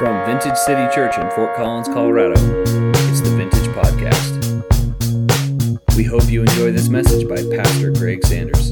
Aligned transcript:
From 0.00 0.24
Vintage 0.24 0.56
City 0.56 0.88
Church 0.94 1.18
in 1.18 1.30
Fort 1.32 1.54
Collins, 1.56 1.86
Colorado, 1.86 2.32
it's 3.10 3.20
the 3.20 3.28
Vintage 3.36 3.68
Podcast. 3.74 4.38
We 5.94 6.04
hope 6.04 6.24
you 6.30 6.40
enjoy 6.40 6.72
this 6.72 6.88
message 6.88 7.28
by 7.28 7.36
Pastor 7.54 7.90
Greg 7.90 8.24
Sanders. 8.24 8.70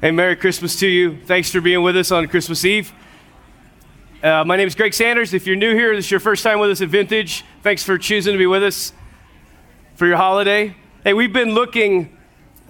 Hey, 0.00 0.12
Merry 0.12 0.34
Christmas 0.36 0.76
to 0.76 0.86
you. 0.86 1.18
Thanks 1.26 1.50
for 1.50 1.60
being 1.60 1.82
with 1.82 1.98
us 1.98 2.10
on 2.10 2.26
Christmas 2.28 2.64
Eve. 2.64 2.90
Uh, 4.22 4.44
my 4.44 4.56
name 4.56 4.66
is 4.66 4.74
Greg 4.74 4.92
Sanders. 4.92 5.32
If 5.32 5.46
you're 5.46 5.56
new 5.56 5.74
here, 5.74 5.94
this 5.94 6.06
is 6.06 6.10
your 6.10 6.20
first 6.20 6.42
time 6.42 6.58
with 6.58 6.70
us 6.70 6.80
at 6.80 6.88
Vintage. 6.88 7.44
Thanks 7.62 7.82
for 7.82 7.98
choosing 7.98 8.32
to 8.32 8.38
be 8.38 8.46
with 8.46 8.64
us 8.64 8.94
for 9.94 10.06
your 10.06 10.16
holiday. 10.16 10.74
Hey, 11.04 11.12
we've 11.12 11.30
been 11.30 11.52
looking 11.52 12.16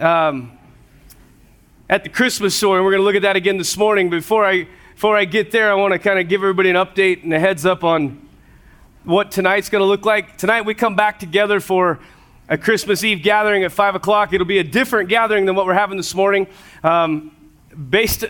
um, 0.01 0.59
at 1.89 2.03
the 2.03 2.09
Christmas 2.09 2.57
story, 2.57 2.79
and 2.79 2.85
we're 2.85 2.91
going 2.91 3.01
to 3.01 3.05
look 3.05 3.15
at 3.15 3.23
that 3.23 3.37
again 3.37 3.57
this 3.57 3.77
morning. 3.77 4.11
Before 4.11 4.45
I, 4.45 4.67
before 4.97 5.17
I 5.17 5.27
get 5.27 5.53
there, 5.53 5.71
I 5.71 5.75
want 5.75 5.93
to 5.93 6.01
kind 6.01 6.19
of 6.19 6.29
give 6.29 6.41
everybody 6.41 6.71
an 6.71 6.75
update 6.75 7.23
and 7.23 7.33
a 7.33 7.39
heads 7.39 7.65
up 7.65 7.85
on 7.85 8.29
what 9.05 9.31
tonight's 9.31 9.69
going 9.69 9.81
to 9.81 9.87
look 9.87 10.05
like. 10.05 10.37
Tonight, 10.37 10.63
we 10.63 10.75
come 10.75 10.97
back 10.97 11.21
together 11.21 11.61
for 11.61 12.01
a 12.49 12.59
Christmas 12.59 13.05
Eve 13.05 13.23
gathering 13.23 13.63
at 13.63 13.71
5 13.71 13.95
o'clock. 13.95 14.33
It'll 14.33 14.45
be 14.45 14.59
a 14.59 14.65
different 14.65 15.09
gathering 15.09 15.45
than 15.45 15.55
what 15.55 15.67
we're 15.67 15.75
having 15.75 15.99
this 15.99 16.17
morning. 16.17 16.49
Um, 16.83 17.31
based, 17.91 18.25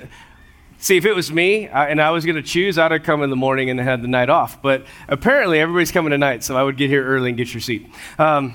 see, 0.80 0.96
if 0.96 1.04
it 1.04 1.14
was 1.14 1.30
me 1.30 1.68
and 1.68 2.00
I 2.00 2.10
was 2.10 2.24
going 2.24 2.36
to 2.36 2.42
choose, 2.42 2.78
I'd 2.78 2.90
have 2.90 3.04
come 3.04 3.22
in 3.22 3.30
the 3.30 3.36
morning 3.36 3.70
and 3.70 3.78
had 3.78 4.02
the 4.02 4.08
night 4.08 4.28
off. 4.28 4.60
But 4.60 4.84
apparently, 5.08 5.60
everybody's 5.60 5.92
coming 5.92 6.10
tonight, 6.10 6.42
so 6.42 6.56
I 6.56 6.62
would 6.62 6.76
get 6.76 6.90
here 6.90 7.06
early 7.06 7.28
and 7.28 7.38
get 7.38 7.54
your 7.54 7.60
seat. 7.60 7.88
Um, 8.18 8.54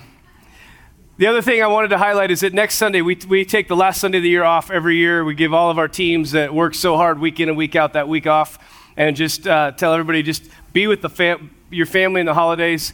the 1.18 1.28
other 1.28 1.42
thing 1.42 1.64
I 1.64 1.68
wanted 1.68 1.88
to 1.90 1.98
highlight 1.98 2.30
is 2.30 2.42
that 2.42 2.54
next 2.54 2.76
Sunday, 2.76 3.02
we, 3.02 3.18
we 3.30 3.46
take 3.46 3.70
the 3.70 3.76
last 3.76 4.02
Sunday 4.02 4.18
of 4.18 4.24
the 4.24 4.30
year 4.30 4.44
off 4.44 4.70
every 4.70 4.98
year. 4.98 5.24
We 5.24 5.34
give 5.34 5.54
all 5.54 5.72
of 5.72 5.80
our 5.80 5.88
teams 5.88 6.32
that 6.32 6.54
work 6.54 6.76
so 6.76 6.98
hard 6.98 7.20
week 7.20 7.40
in 7.40 7.48
and 7.48 7.58
week 7.58 7.76
out 7.78 7.94
that 7.94 8.10
week 8.10 8.28
off 8.28 8.60
and 8.98 9.16
just 9.16 9.48
uh, 9.48 9.72
tell 9.72 9.94
everybody 9.94 10.24
just 10.24 10.44
be 10.74 10.88
with 10.88 11.02
the 11.02 11.10
fam- 11.10 11.56
your 11.70 11.86
family 11.86 12.20
in 12.20 12.26
the 12.26 12.34
holidays. 12.34 12.92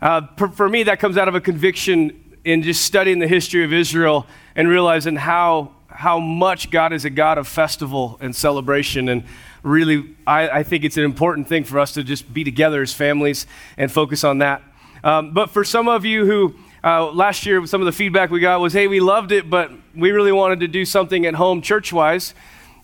Uh, 0.00 0.22
for, 0.36 0.48
for 0.48 0.68
me, 0.68 0.82
that 0.82 0.98
comes 0.98 1.16
out 1.16 1.28
of 1.28 1.36
a 1.36 1.40
conviction 1.40 2.38
in 2.44 2.62
just 2.62 2.84
studying 2.84 3.20
the 3.20 3.28
history 3.28 3.64
of 3.64 3.72
Israel 3.72 4.26
and 4.56 4.68
realizing 4.68 5.14
how, 5.14 5.72
how 5.94 6.18
much 6.18 6.70
God 6.70 6.92
is 6.92 7.04
a 7.04 7.10
God 7.10 7.38
of 7.38 7.48
festival 7.48 8.18
and 8.20 8.34
celebration. 8.34 9.08
And 9.08 9.24
really, 9.62 10.16
I, 10.26 10.48
I 10.48 10.62
think 10.62 10.84
it's 10.84 10.96
an 10.96 11.04
important 11.04 11.48
thing 11.48 11.64
for 11.64 11.78
us 11.78 11.92
to 11.94 12.02
just 12.02 12.32
be 12.32 12.44
together 12.44 12.82
as 12.82 12.92
families 12.92 13.46
and 13.76 13.90
focus 13.90 14.24
on 14.24 14.38
that. 14.38 14.62
Um, 15.04 15.32
but 15.32 15.50
for 15.50 15.64
some 15.64 15.88
of 15.88 16.04
you 16.04 16.26
who 16.26 16.54
uh, 16.84 17.10
last 17.12 17.46
year, 17.46 17.64
some 17.66 17.80
of 17.80 17.86
the 17.86 17.92
feedback 17.92 18.30
we 18.30 18.40
got 18.40 18.60
was, 18.60 18.72
hey, 18.72 18.86
we 18.88 19.00
loved 19.00 19.32
it, 19.32 19.48
but 19.48 19.70
we 19.94 20.10
really 20.10 20.32
wanted 20.32 20.60
to 20.60 20.68
do 20.68 20.84
something 20.84 21.26
at 21.26 21.34
home 21.34 21.62
church 21.62 21.92
wise. 21.92 22.34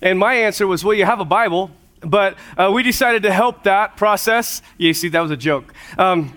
And 0.00 0.18
my 0.18 0.34
answer 0.34 0.66
was, 0.66 0.84
well, 0.84 0.94
you 0.94 1.04
have 1.04 1.20
a 1.20 1.24
Bible. 1.24 1.70
But 2.00 2.36
uh, 2.56 2.70
we 2.72 2.84
decided 2.84 3.24
to 3.24 3.32
help 3.32 3.64
that 3.64 3.96
process. 3.96 4.62
You 4.76 4.94
see, 4.94 5.08
that 5.08 5.20
was 5.20 5.32
a 5.32 5.36
joke. 5.36 5.74
Um, 5.96 6.32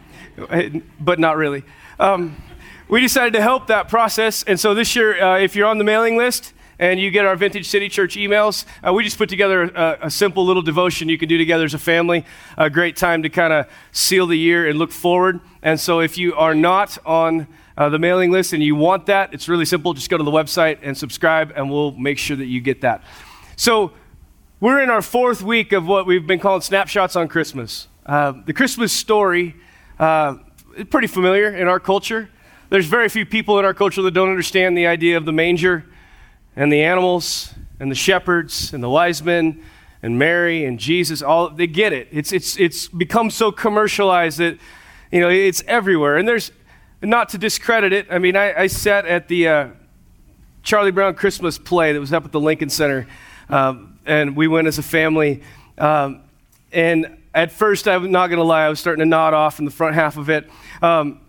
but 1.00 1.20
not 1.20 1.38
really. 1.38 1.64
Um, 2.00 2.42
we 2.90 3.00
decided 3.00 3.34
to 3.34 3.42
help 3.42 3.68
that 3.68 3.88
process. 3.88 4.44
And 4.44 4.60
so 4.60 4.74
this 4.74 4.96
year, 4.96 5.22
uh, 5.22 5.38
if 5.38 5.56
you're 5.56 5.68
on 5.68 5.78
the 5.78 5.84
mailing 5.84 6.18
list, 6.18 6.54
and 6.82 7.00
you 7.00 7.12
get 7.12 7.26
our 7.26 7.36
Vintage 7.36 7.70
City 7.70 7.88
Church 7.88 8.16
emails. 8.16 8.66
Uh, 8.86 8.92
we 8.92 9.04
just 9.04 9.20
put 9.20 9.30
together 9.30 9.62
a, 9.62 10.00
a, 10.02 10.10
simple 10.10 10.44
little 10.44 10.64
devotion 10.64 11.08
you 11.08 11.18
can 11.18 11.30
do 11.30 11.38
together 11.38 11.64
as 11.64 11.76
a 11.76 11.80
family. 11.80 12.26
A 12.58 12.72
great 12.72 12.96
time 12.96 13.22
to 13.22 13.30
kind 13.30 13.54
of 13.54 13.68
seal 13.92 14.26
the 14.26 14.38
year 14.38 14.68
and 14.68 14.80
look 14.80 14.92
forward. 14.92 15.40
And 15.62 15.80
so 15.80 16.00
if 16.00 16.18
you 16.18 16.34
are 16.34 16.56
not 16.56 16.98
on 17.06 17.48
uh, 17.78 17.90
the 17.90 18.00
mailing 18.00 18.32
list 18.32 18.54
and 18.54 18.64
you 18.64 18.76
want 18.76 19.06
that, 19.06 19.32
it's 19.32 19.48
really 19.48 19.64
simple. 19.64 19.94
Just 19.94 20.10
go 20.10 20.18
to 20.18 20.24
the 20.24 20.32
website 20.32 20.80
and 20.82 20.98
subscribe, 20.98 21.54
and 21.56 21.70
we'll 21.70 21.92
make 21.92 22.18
sure 22.18 22.36
that 22.36 22.48
you 22.48 22.60
get 22.60 22.82
that. 22.82 23.04
So 23.58 23.92
we're 24.60 24.82
in 24.82 24.90
our 24.90 25.04
fourth 25.04 25.44
week 25.44 25.74
of 25.74 25.86
what 25.86 26.08
we've 26.08 26.26
been 26.26 26.40
calling 26.40 26.62
Snapshots 26.62 27.16
on 27.16 27.28
Christmas. 27.28 27.90
Uh, 28.08 28.34
the 28.44 28.54
Christmas 28.54 28.92
story 28.92 29.56
uh, 30.00 30.38
pretty 30.90 31.08
familiar 31.08 31.56
in 31.56 31.68
our 31.68 31.80
culture. 31.80 32.28
There's 32.72 32.88
very 32.88 33.08
few 33.08 33.28
people 33.28 33.60
in 33.60 33.66
our 33.66 33.74
culture 33.76 34.02
that 34.02 34.12
don't 34.12 34.30
understand 34.30 34.76
the 34.76 34.88
idea 34.88 35.16
of 35.16 35.26
the 35.26 35.32
manger 35.32 35.86
and 36.56 36.72
the 36.72 36.84
animals 36.84 37.54
and 37.80 37.90
the 37.90 37.96
shepherds 37.96 38.74
and 38.74 38.84
the 38.84 38.90
wise 38.90 39.24
men 39.24 39.64
and 40.02 40.18
Mary 40.18 40.66
and 40.66 40.80
Jesus. 40.80 41.22
All 41.22 41.50
they 41.50 41.68
get 41.68 41.94
it. 41.94 42.08
It's 42.12 42.32
it's 42.32 42.58
it's 42.58 42.88
become 42.88 43.30
so 43.30 43.52
commercialized 43.52 44.40
that 44.40 44.58
you 45.12 45.20
know 45.20 45.30
it's 45.30 45.64
everywhere. 45.68 46.18
And 46.18 46.28
there's 46.28 46.52
not 47.02 47.30
to 47.30 47.38
discredit 47.38 47.94
it. 47.94 48.08
I 48.10 48.20
mean, 48.20 48.36
I, 48.36 48.62
I 48.62 48.68
sat 48.68 49.06
at 49.06 49.28
the 49.28 49.48
uh, 49.48 49.68
Charlie 50.64 50.92
Brown 50.92 51.16
Christmas 51.16 51.58
play 51.58 51.94
that 51.94 52.00
was 52.00 52.14
up 52.14 52.26
at 52.26 52.32
the 52.32 52.40
Lincoln 52.40 52.70
Center, 52.70 53.08
um, 53.50 54.00
and 54.06 54.36
we 54.36 54.48
went 54.48 54.68
as 54.68 54.78
a 54.78 54.84
family. 54.84 55.42
Um, 55.78 56.22
and 56.72 57.18
at 57.34 57.52
first, 57.52 57.88
I'm 57.88 58.12
not 58.12 58.28
going 58.28 58.38
to 58.38 58.44
lie, 58.44 58.66
I 58.66 58.70
was 58.70 58.80
starting 58.80 59.00
to 59.00 59.06
nod 59.06 59.34
off 59.34 59.60
in 59.60 59.66
the 59.66 59.72
front 59.72 59.96
half 59.96 60.18
of 60.18 60.30
it. 60.30 60.50
Um, 60.82 61.22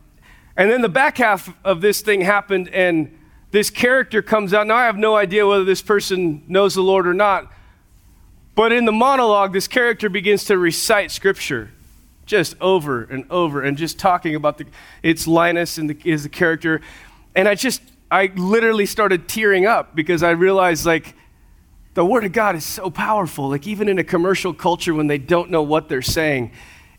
and 0.56 0.70
then 0.70 0.82
the 0.82 0.88
back 0.88 1.16
half 1.18 1.54
of 1.64 1.80
this 1.80 2.00
thing 2.00 2.20
happened, 2.20 2.68
and 2.68 3.18
this 3.52 3.70
character 3.70 4.22
comes 4.22 4.52
out. 4.52 4.66
Now, 4.66 4.76
I 4.76 4.86
have 4.86 4.96
no 4.96 5.14
idea 5.14 5.46
whether 5.46 5.64
this 5.64 5.82
person 5.82 6.42
knows 6.48 6.74
the 6.74 6.82
Lord 6.82 7.06
or 7.06 7.14
not, 7.14 7.52
but 8.54 8.72
in 8.72 8.84
the 8.84 8.92
monologue, 8.92 9.52
this 9.52 9.68
character 9.68 10.08
begins 10.08 10.44
to 10.46 10.58
recite 10.58 11.10
scripture 11.10 11.70
just 12.24 12.56
over 12.60 13.04
and 13.04 13.24
over 13.30 13.62
and 13.62 13.76
just 13.76 13.98
talking 13.98 14.34
about 14.34 14.58
the, 14.58 14.66
it's 15.02 15.26
Linus 15.26 15.78
and 15.78 15.90
the, 15.90 15.98
is 16.04 16.22
the 16.22 16.28
character. 16.28 16.80
And 17.34 17.46
I 17.46 17.54
just, 17.54 17.82
I 18.10 18.32
literally 18.36 18.86
started 18.86 19.28
tearing 19.28 19.66
up 19.66 19.94
because 19.94 20.22
I 20.22 20.30
realized, 20.30 20.86
like, 20.86 21.14
the 21.94 22.04
Word 22.04 22.24
of 22.24 22.32
God 22.32 22.56
is 22.56 22.64
so 22.64 22.90
powerful. 22.90 23.50
Like, 23.50 23.66
even 23.66 23.88
in 23.88 23.98
a 23.98 24.04
commercial 24.04 24.54
culture, 24.54 24.94
when 24.94 25.08
they 25.08 25.18
don't 25.18 25.50
know 25.50 25.62
what 25.62 25.88
they're 25.88 26.00
saying, 26.00 26.52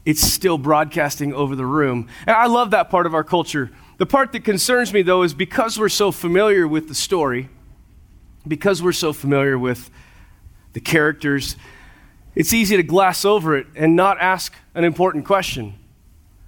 it's 0.06 0.22
still 0.22 0.58
broadcasting 0.58 1.34
over 1.34 1.56
the 1.56 1.66
room. 1.66 2.10
And 2.28 2.36
I 2.36 2.46
love 2.46 2.72
that 2.72 2.90
part 2.90 3.06
of 3.06 3.16
our 3.16 3.24
culture. 3.24 3.72
The 3.98 4.06
part 4.06 4.32
that 4.32 4.44
concerns 4.44 4.92
me, 4.94 5.02
though, 5.02 5.24
is 5.24 5.34
because 5.34 5.80
we're 5.80 5.90
so 5.90 6.12
familiar 6.12 6.68
with 6.68 6.88
the 6.88 6.96
story, 6.96 7.50
because 8.48 8.82
we're 8.82 8.92
so 8.92 9.14
familiar 9.14 9.58
with 9.58 9.90
the 10.74 10.80
characters, 10.80 11.56
it's 12.36 12.54
easy 12.54 12.76
to 12.76 12.84
glass 12.84 13.26
over 13.26 13.56
it 13.56 13.68
and 13.76 13.96
not 13.96 14.20
ask 14.20 14.54
an 14.74 14.84
important 14.84 15.26
question, 15.26 15.76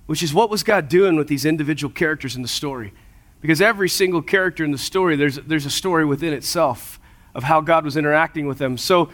which 0.08 0.24
is 0.24 0.34
what 0.34 0.50
was 0.50 0.64
God 0.64 0.90
doing 0.90 1.16
with 1.16 1.28
these 1.28 1.46
individual 1.46 1.94
characters 1.94 2.36
in 2.36 2.42
the 2.42 2.48
story? 2.48 2.94
Because 3.42 3.62
every 3.62 3.90
single 3.90 4.24
character 4.24 4.64
in 4.64 4.72
the 4.72 4.78
story, 4.78 5.16
there's, 5.16 5.36
there's 5.36 5.68
a 5.68 5.72
story 5.72 6.06
within 6.06 6.34
itself 6.34 7.00
of 7.36 7.44
how 7.44 7.62
God 7.62 7.86
was 7.86 7.96
interacting 7.96 8.48
with 8.48 8.58
them. 8.58 8.78
So 8.78 9.10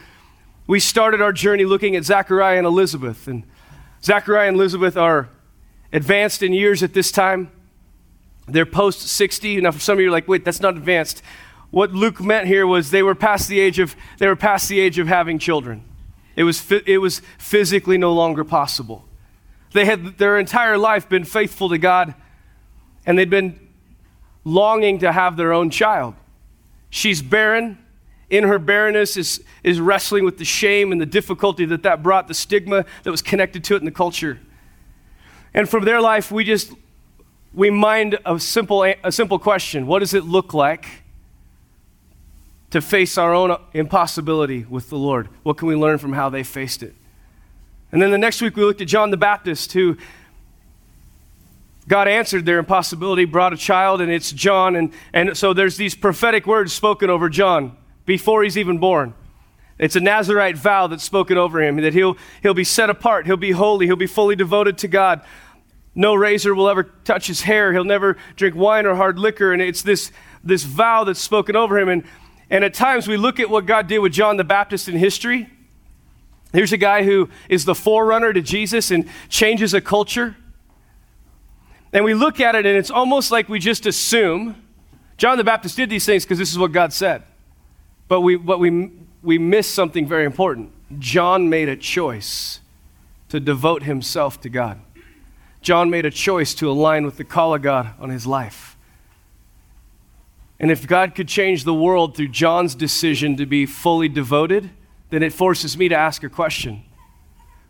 we 0.68 0.80
started 0.80 1.22
our 1.22 1.34
journey 1.34 1.66
looking 1.66 1.98
at 1.98 2.06
Zachariah 2.06 2.58
and 2.58 2.66
Elizabeth. 2.66 3.28
And 3.28 3.44
Zachariah 4.02 4.48
and 4.48 4.56
Elizabeth 4.56 4.96
are 4.96 5.28
advanced 5.92 6.42
in 6.42 6.53
years 6.53 6.81
at 6.81 6.94
this 6.94 7.12
time. 7.12 7.52
They're 8.47 8.66
post 8.66 9.07
60. 9.07 9.62
Now, 9.62 9.72
for 9.72 9.79
some 9.79 9.94
of 9.94 10.02
you, 10.02 10.07
are 10.07 10.12
like, 10.12 10.28
wait, 10.28 10.44
that's 10.44 10.59
not 10.59 10.75
advanced. 10.75 11.22
What 11.69 11.91
Luke 11.91 12.22
meant 12.22 12.47
here 12.47 12.68
was 12.68 12.91
they 12.91 13.03
were 13.03 13.16
past 13.16 13.47
the 13.47 13.59
age 13.59 13.79
of, 13.79 13.96
they 14.18 14.28
were 14.28 14.35
past 14.35 14.68
the 14.68 14.79
age 14.79 15.00
of 15.00 15.07
having 15.07 15.40
children. 15.40 15.84
It 16.35 16.44
was, 16.44 16.72
it 16.85 17.00
was 17.00 17.22
physically 17.38 17.97
no 17.97 18.13
longer 18.13 18.44
possible. 18.44 19.06
They 19.74 19.85
had 19.85 20.18
their 20.18 20.38
entire 20.38 20.78
life 20.78 21.07
been 21.07 21.24
faithful 21.24 21.69
to 21.69 21.78
God, 21.78 22.13
and 23.06 23.18
they'd 23.18 23.30
been 23.30 23.59
longing 24.44 25.00
to 25.00 25.12
have 25.12 25.38
their 25.38 25.53
own 25.53 25.69
child. 25.69 26.16
She's 26.90 27.22
barren 27.22 27.78
in 28.31 28.46
her 28.46 28.57
barrenness 28.57 29.18
is, 29.18 29.44
is 29.62 29.80
wrestling 29.80 30.24
with 30.24 30.38
the 30.38 30.46
shame 30.46 30.91
and 30.91 31.00
the 31.00 31.06
difficulty 31.06 31.66
that 31.66 31.84
that 31.84 32.01
brought, 32.01 32.30
the 32.30 32.34
stigma 32.34 32.85
that 33.03 33.12
was 33.12 33.22
connected 33.22 33.63
to 33.66 33.75
it 33.75 33.80
in 33.80 33.85
the 33.85 33.91
culture. 33.91 34.40
And 35.53 35.69
from 35.69 35.84
their 35.84 36.00
life, 36.00 36.31
we 36.31 36.45
just, 36.45 36.71
we 37.53 37.69
mind 37.69 38.18
a 38.25 38.39
simple, 38.39 38.83
a 38.83 39.12
simple 39.12 39.39
question. 39.39 39.88
What 39.88 40.00
does 40.00 40.13
it 40.13 40.24
look 40.24 40.53
like 40.53 40.86
to 42.69 42.81
face 42.81 43.18
our 43.18 43.33
own 43.33 43.57
impossibility 43.74 44.65
with 44.69 44.89
the 44.89 44.98
Lord? 44.98 45.27
What 45.44 45.57
can 45.57 45.68
we 45.68 45.75
learn 45.75 45.98
from 45.98 46.13
how 46.13 46.30
they 46.30 46.44
faced 46.44 46.81
it? 46.81 46.95
And 47.92 48.01
then 48.01 48.12
the 48.12 48.18
next 48.18 48.42
week, 48.42 48.56
we 48.56 48.63
looked 48.63 48.80
at 48.80 48.88
John 48.88 49.12
the 49.12 49.18
Baptist, 49.18 49.74
who 49.74 49.98
God 51.88 52.07
answered 52.07 52.45
their 52.45 52.57
impossibility, 52.57 53.25
brought 53.25 53.51
a 53.51 53.57
child, 53.57 54.00
and 54.00 54.09
it's 54.09 54.31
John. 54.31 54.77
And, 54.77 54.94
and 55.12 55.38
so 55.38 55.53
there's 55.53 55.75
these 55.75 55.94
prophetic 55.94 56.48
words 56.48 56.71
spoken 56.71 57.09
over 57.09 57.27
John 57.27 57.75
before 58.06 58.44
he's 58.44 58.57
even 58.57 58.77
born. 58.77 59.13
It's 59.77 59.95
a 59.98 60.00
Nazarite 60.00 60.57
vow 60.57 60.88
that's 60.88 61.03
spoken 61.03 61.38
over 61.38 61.62
him 61.62 61.77
that 61.77 61.94
he'll, 61.94 62.15
he'll 62.44 62.53
be 62.53 62.63
set 62.63 62.89
apart, 62.89 63.25
he'll 63.25 63.36
be 63.36 63.51
holy, 63.51 63.88
he'll 63.88 63.95
be 63.95 64.07
fully 64.07 64.36
devoted 64.36 64.77
to 64.80 64.88
God. 64.88 65.21
No 65.93 66.15
razor 66.15 66.55
will 66.55 66.69
ever 66.69 66.83
touch 66.83 67.27
his 67.27 67.41
hair, 67.41 67.73
he'll 67.73 67.83
never 67.83 68.17
drink 68.35 68.55
wine 68.55 68.85
or 68.85 68.95
hard 68.95 69.19
liquor. 69.19 69.51
And 69.53 69.61
it's 69.61 69.81
this, 69.81 70.11
this 70.43 70.63
vow 70.63 71.03
that's 71.03 71.19
spoken 71.19 71.55
over 71.55 71.77
him. 71.77 71.89
And, 71.89 72.03
and 72.49 72.63
at 72.63 72.73
times 72.73 73.07
we 73.07 73.17
look 73.17 73.39
at 73.39 73.49
what 73.49 73.65
God 73.65 73.88
did 73.88 73.99
with 73.99 74.13
John 74.13 74.38
the 74.38 74.43
Baptist 74.43 74.88
in 74.88 74.95
history. 74.95 75.49
Here's 76.53 76.73
a 76.73 76.77
guy 76.77 77.03
who 77.03 77.29
is 77.49 77.65
the 77.65 77.75
forerunner 77.75 78.33
to 78.33 78.41
Jesus 78.41 78.91
and 78.91 79.07
changes 79.29 79.73
a 79.73 79.81
culture. 79.81 80.35
And 81.93 82.05
we 82.05 82.13
look 82.13 82.39
at 82.39 82.55
it, 82.55 82.65
and 82.65 82.77
it's 82.77 82.91
almost 82.91 83.31
like 83.31 83.49
we 83.49 83.59
just 83.59 83.85
assume 83.85 84.55
John 85.17 85.38
the 85.38 85.43
Baptist 85.43 85.75
did 85.77 85.89
these 85.89 86.05
things 86.05 86.23
because 86.23 86.39
this 86.39 86.51
is 86.51 86.57
what 86.57 86.71
God 86.71 86.93
said. 86.93 87.23
But 88.07 88.21
we, 88.21 88.38
but 88.38 88.59
we, 88.59 88.91
we 89.21 89.38
miss 89.38 89.69
something 89.69 90.07
very 90.07 90.25
important. 90.25 90.71
John 90.99 91.49
made 91.49 91.69
a 91.69 91.75
choice 91.75 92.59
to 93.29 93.39
devote 93.39 93.83
himself 93.83 94.41
to 94.41 94.49
God. 94.49 94.79
John 95.62 95.90
made 95.90 96.06
a 96.06 96.12
choice 96.12 96.56
to 96.56 96.69
align 96.69 97.06
with 97.06 97.18
the 97.18 97.24
call 97.24 97.54
of 97.54 97.62
God 97.62 97.94
on 98.00 98.10
his 98.10 98.25
life. 98.25 98.75
And 100.60 100.72
if 100.72 100.88
God 100.88 101.16
could 101.16 101.28
change 101.28 101.63
the 101.63 101.74
world 101.74 102.16
through 102.16 102.30
John's 102.30 102.75
decision 102.75 103.38
to 103.38 103.46
be 103.46 103.66
fully 103.66 104.08
devoted, 104.08 104.69
then 105.10 105.24
it 105.24 105.34
forces 105.34 105.78
me 105.78 105.90
to 105.90 105.96
ask 105.96 106.24
a 106.24 106.30
question 106.30 106.84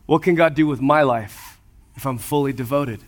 What 0.06 0.24
can 0.24 0.36
God 0.36 0.56
do 0.56 0.68
with 0.68 0.82
my 0.82 1.04
life 1.04 1.60
if 1.96 2.06
I'm 2.06 2.18
fully 2.18 2.54
devoted? 2.54 3.02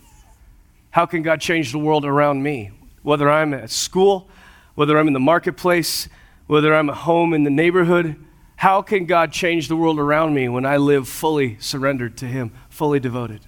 How 0.90 1.06
can 1.06 1.22
God 1.22 1.40
change 1.40 1.72
the 1.72 1.78
world 1.78 2.04
around 2.04 2.42
me? 2.42 2.70
Whether 3.02 3.30
I'm 3.30 3.52
at 3.52 3.70
school, 3.70 4.28
whether 4.74 4.98
I'm 4.98 5.06
in 5.06 5.12
the 5.12 5.20
marketplace, 5.20 6.08
whether 6.46 6.74
I'm 6.74 6.88
at 6.88 6.96
home 6.96 7.34
in 7.34 7.44
the 7.44 7.50
neighborhood, 7.50 8.16
how 8.56 8.80
can 8.82 9.04
God 9.04 9.32
change 9.32 9.68
the 9.68 9.76
world 9.76 9.98
around 9.98 10.34
me 10.34 10.48
when 10.48 10.64
I 10.64 10.76
live 10.76 11.08
fully 11.08 11.56
surrendered 11.58 12.16
to 12.18 12.26
Him, 12.26 12.52
fully 12.68 13.00
devoted? 13.00 13.40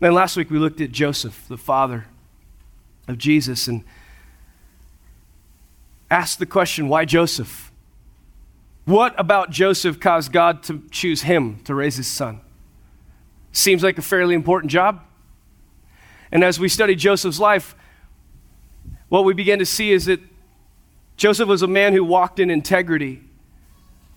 Then 0.00 0.14
last 0.14 0.36
week 0.36 0.50
we 0.50 0.58
looked 0.58 0.80
at 0.80 0.92
Joseph, 0.92 1.46
the 1.48 1.56
father 1.56 2.06
of 3.08 3.18
Jesus, 3.18 3.66
and 3.66 3.82
asked 6.10 6.38
the 6.38 6.46
question 6.46 6.88
why 6.88 7.04
Joseph? 7.04 7.72
What 8.84 9.14
about 9.18 9.50
Joseph 9.50 10.00
caused 10.00 10.32
God 10.32 10.62
to 10.64 10.82
choose 10.90 11.22
him 11.22 11.60
to 11.64 11.74
raise 11.74 11.96
his 11.96 12.06
son? 12.06 12.40
Seems 13.52 13.82
like 13.82 13.98
a 13.98 14.02
fairly 14.02 14.34
important 14.34 14.70
job. 14.70 15.02
And 16.30 16.44
as 16.44 16.60
we 16.60 16.68
study 16.68 16.94
Joseph's 16.94 17.40
life, 17.40 17.74
what 19.08 19.24
we 19.24 19.34
begin 19.34 19.58
to 19.58 19.66
see 19.66 19.90
is 19.90 20.04
that 20.06 20.20
Joseph 21.16 21.48
was 21.48 21.62
a 21.62 21.66
man 21.66 21.92
who 21.92 22.04
walked 22.04 22.38
in 22.38 22.50
integrity. 22.50 23.22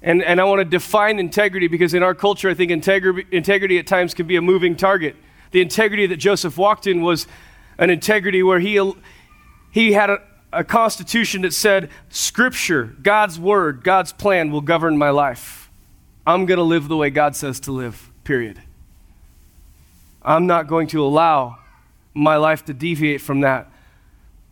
And, 0.02 0.24
and 0.24 0.40
I 0.40 0.44
want 0.44 0.60
to 0.60 0.66
define 0.66 1.20
integrity 1.20 1.68
because 1.68 1.94
in 1.94 2.04
our 2.04 2.14
culture, 2.14 2.50
I 2.50 2.54
think 2.54 2.72
integrity, 2.72 3.28
integrity 3.32 3.80
at 3.80 3.88
times 3.88 4.14
can 4.14 4.28
be 4.28 4.36
a 4.36 4.42
moving 4.42 4.76
target. 4.76 5.16
The 5.52 5.62
integrity 5.62 6.08
that 6.08 6.18
Joseph 6.18 6.58
walked 6.58 6.88
in 6.88 7.02
was 7.02 7.28
an 7.78 7.90
integrity 7.90 8.42
where 8.42 8.60
he, 8.60 8.94
he 9.72 9.92
had 9.94 10.10
a, 10.10 10.20
a 10.54 10.64
constitution 10.64 11.42
that 11.42 11.54
said, 11.54 11.90
Scripture, 12.10 12.96
God's 13.02 13.40
word, 13.40 13.84
God's 13.84 14.14
plan 14.14 14.52
will 14.52 14.62
govern 14.62 14.98
my 14.98 15.10
life. 15.10 15.70
I'm 16.26 16.46
going 16.46 16.58
to 16.58 16.64
live 16.64 16.88
the 16.88 16.98
way 16.98 17.10
God 17.10 17.36
says 17.36 17.60
to 17.62 17.72
live, 17.72 18.10
period. 18.24 18.62
I'm 20.22 20.48
not 20.48 20.68
going 20.68 20.88
to 20.88 21.04
allow 21.04 21.58
my 22.14 22.36
life 22.36 22.66
to 22.66 22.74
deviate 22.74 23.22
from 23.22 23.42
that. 23.42 23.72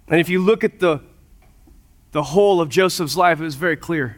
And 0.07 0.19
if 0.19 0.28
you 0.28 0.44
look 0.44 0.63
at 0.63 0.80
the, 0.80 1.02
the 2.12 2.24
whole 2.24 2.60
of 2.60 2.69
Joseph's 2.69 3.16
life, 3.16 3.40
it 3.40 3.44
was 3.44 3.56
very 3.56 3.78
clear. 3.78 4.18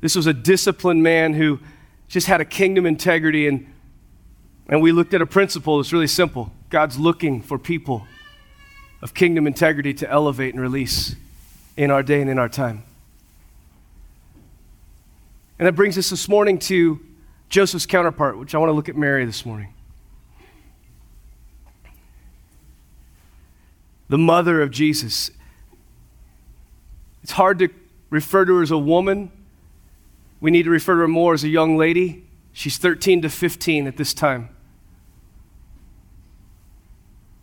This 0.00 0.16
was 0.16 0.26
a 0.26 0.34
disciplined 0.34 1.02
man 1.02 1.34
who 1.34 1.60
just 2.08 2.26
had 2.26 2.40
a 2.40 2.44
kingdom 2.44 2.86
integrity. 2.86 3.46
And, 3.46 3.72
and 4.68 4.82
we 4.82 4.92
looked 4.92 5.14
at 5.14 5.22
a 5.22 5.26
principle 5.26 5.78
that's 5.78 5.92
really 5.92 6.06
simple 6.06 6.52
God's 6.68 6.98
looking 6.98 7.42
for 7.42 7.58
people 7.58 8.06
of 9.02 9.14
kingdom 9.14 9.46
integrity 9.46 9.94
to 9.94 10.10
elevate 10.10 10.54
and 10.54 10.62
release 10.62 11.16
in 11.76 11.90
our 11.90 12.02
day 12.02 12.20
and 12.20 12.30
in 12.30 12.38
our 12.38 12.48
time. 12.48 12.84
And 15.58 15.66
that 15.66 15.72
brings 15.72 15.98
us 15.98 16.10
this 16.10 16.28
morning 16.28 16.58
to 16.60 17.00
Joseph's 17.48 17.86
counterpart, 17.86 18.38
which 18.38 18.54
I 18.54 18.58
want 18.58 18.70
to 18.70 18.74
look 18.74 18.88
at 18.88 18.96
Mary 18.96 19.24
this 19.24 19.44
morning. 19.44 19.74
The 24.08 24.18
mother 24.18 24.62
of 24.62 24.70
Jesus. 24.70 25.30
It's 27.22 27.32
hard 27.32 27.58
to 27.58 27.68
refer 28.08 28.44
to 28.44 28.56
her 28.56 28.62
as 28.62 28.70
a 28.70 28.78
woman. 28.78 29.30
We 30.40 30.50
need 30.50 30.62
to 30.62 30.70
refer 30.70 30.94
to 30.94 31.00
her 31.00 31.08
more 31.08 31.34
as 31.34 31.44
a 31.44 31.48
young 31.48 31.76
lady. 31.76 32.24
She's 32.60 32.76
13 32.76 33.22
to 33.22 33.30
15 33.30 33.86
at 33.86 33.96
this 33.96 34.12
time. 34.12 34.50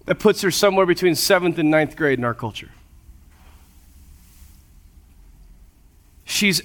That 0.05 0.19
puts 0.19 0.43
her 0.43 0.51
somewhere 0.51 0.85
between 0.85 1.15
seventh 1.15 1.57
and 1.57 1.71
ninth 1.71 1.95
grade 1.95 2.19
in 2.19 2.23
our 2.23 2.35
culture. 2.35 2.69
She's 6.23 6.61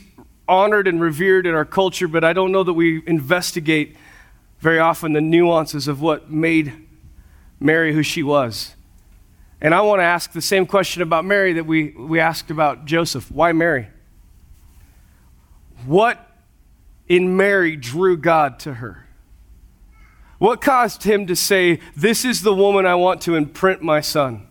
honored 0.47 0.87
and 0.87 1.01
revered 1.01 1.47
in 1.47 1.55
our 1.55 1.65
culture, 1.65 2.07
but 2.07 2.25
I 2.25 2.35
don't 2.35 2.53
know 2.53 2.63
that 2.63 2.75
we 2.75 3.03
investigate 3.07 3.97
very 4.61 4.79
often 4.79 5.15
the 5.15 5.23
nuances 5.23 5.89
of 5.89 6.03
what 6.03 6.31
made 6.31 6.75
Mary 7.59 7.95
who 7.95 8.03
she 8.03 8.23
was. 8.23 8.75
And 9.63 9.75
I 9.75 9.81
want 9.81 10.01
to 10.01 10.05
ask 10.05 10.33
the 10.33 10.43
same 10.43 10.67
question 10.67 11.01
about 11.01 11.25
Mary 11.25 11.55
that 11.55 11.65
we, 11.65 11.93
we 11.93 12.21
asked 12.21 12.51
about 12.51 12.85
Joseph. 12.85 13.31
Why 13.31 13.53
Mary? 13.53 13.89
What 15.87 16.32
in 17.13 17.37
Mary 17.37 17.77
drew 17.77 18.17
God 18.17 18.59
to 18.61 18.73
her? 18.75 19.07
What 20.39 20.63
caused 20.63 21.03
him 21.03 21.27
to 21.27 21.37
say, 21.37 21.79
This 21.95 22.25
is 22.25 22.41
the 22.41 22.55
woman 22.55 22.87
I 22.87 22.95
want 22.95 23.21
to 23.23 23.35
imprint 23.35 23.83
my 23.83 24.01
son? 24.01 24.47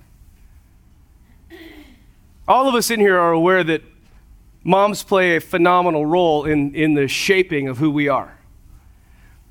All 2.47 2.69
of 2.69 2.75
us 2.75 2.91
in 2.91 2.99
here 2.99 3.17
are 3.17 3.31
aware 3.31 3.63
that 3.63 3.81
moms 4.63 5.01
play 5.01 5.35
a 5.35 5.41
phenomenal 5.41 6.05
role 6.05 6.45
in, 6.45 6.75
in 6.75 6.93
the 6.93 7.07
shaping 7.07 7.67
of 7.67 7.79
who 7.79 7.89
we 7.89 8.07
are. 8.07 8.37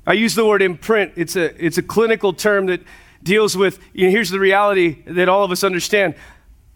I 0.07 0.13
use 0.13 0.33
the 0.33 0.45
word 0.45 0.61
imprint, 0.61 1.11
it's 1.17 1.35
a, 1.35 1.53
it's 1.63 1.77
a 1.77 1.83
clinical 1.83 2.31
term 2.31 2.67
that 2.67 2.81
deals 3.23 3.57
with, 3.57 3.77
you 3.91 4.05
know, 4.05 4.11
here's 4.11 4.29
the 4.29 4.39
reality 4.39 5.03
that 5.05 5.27
all 5.27 5.43
of 5.43 5.51
us 5.51 5.65
understand 5.65 6.15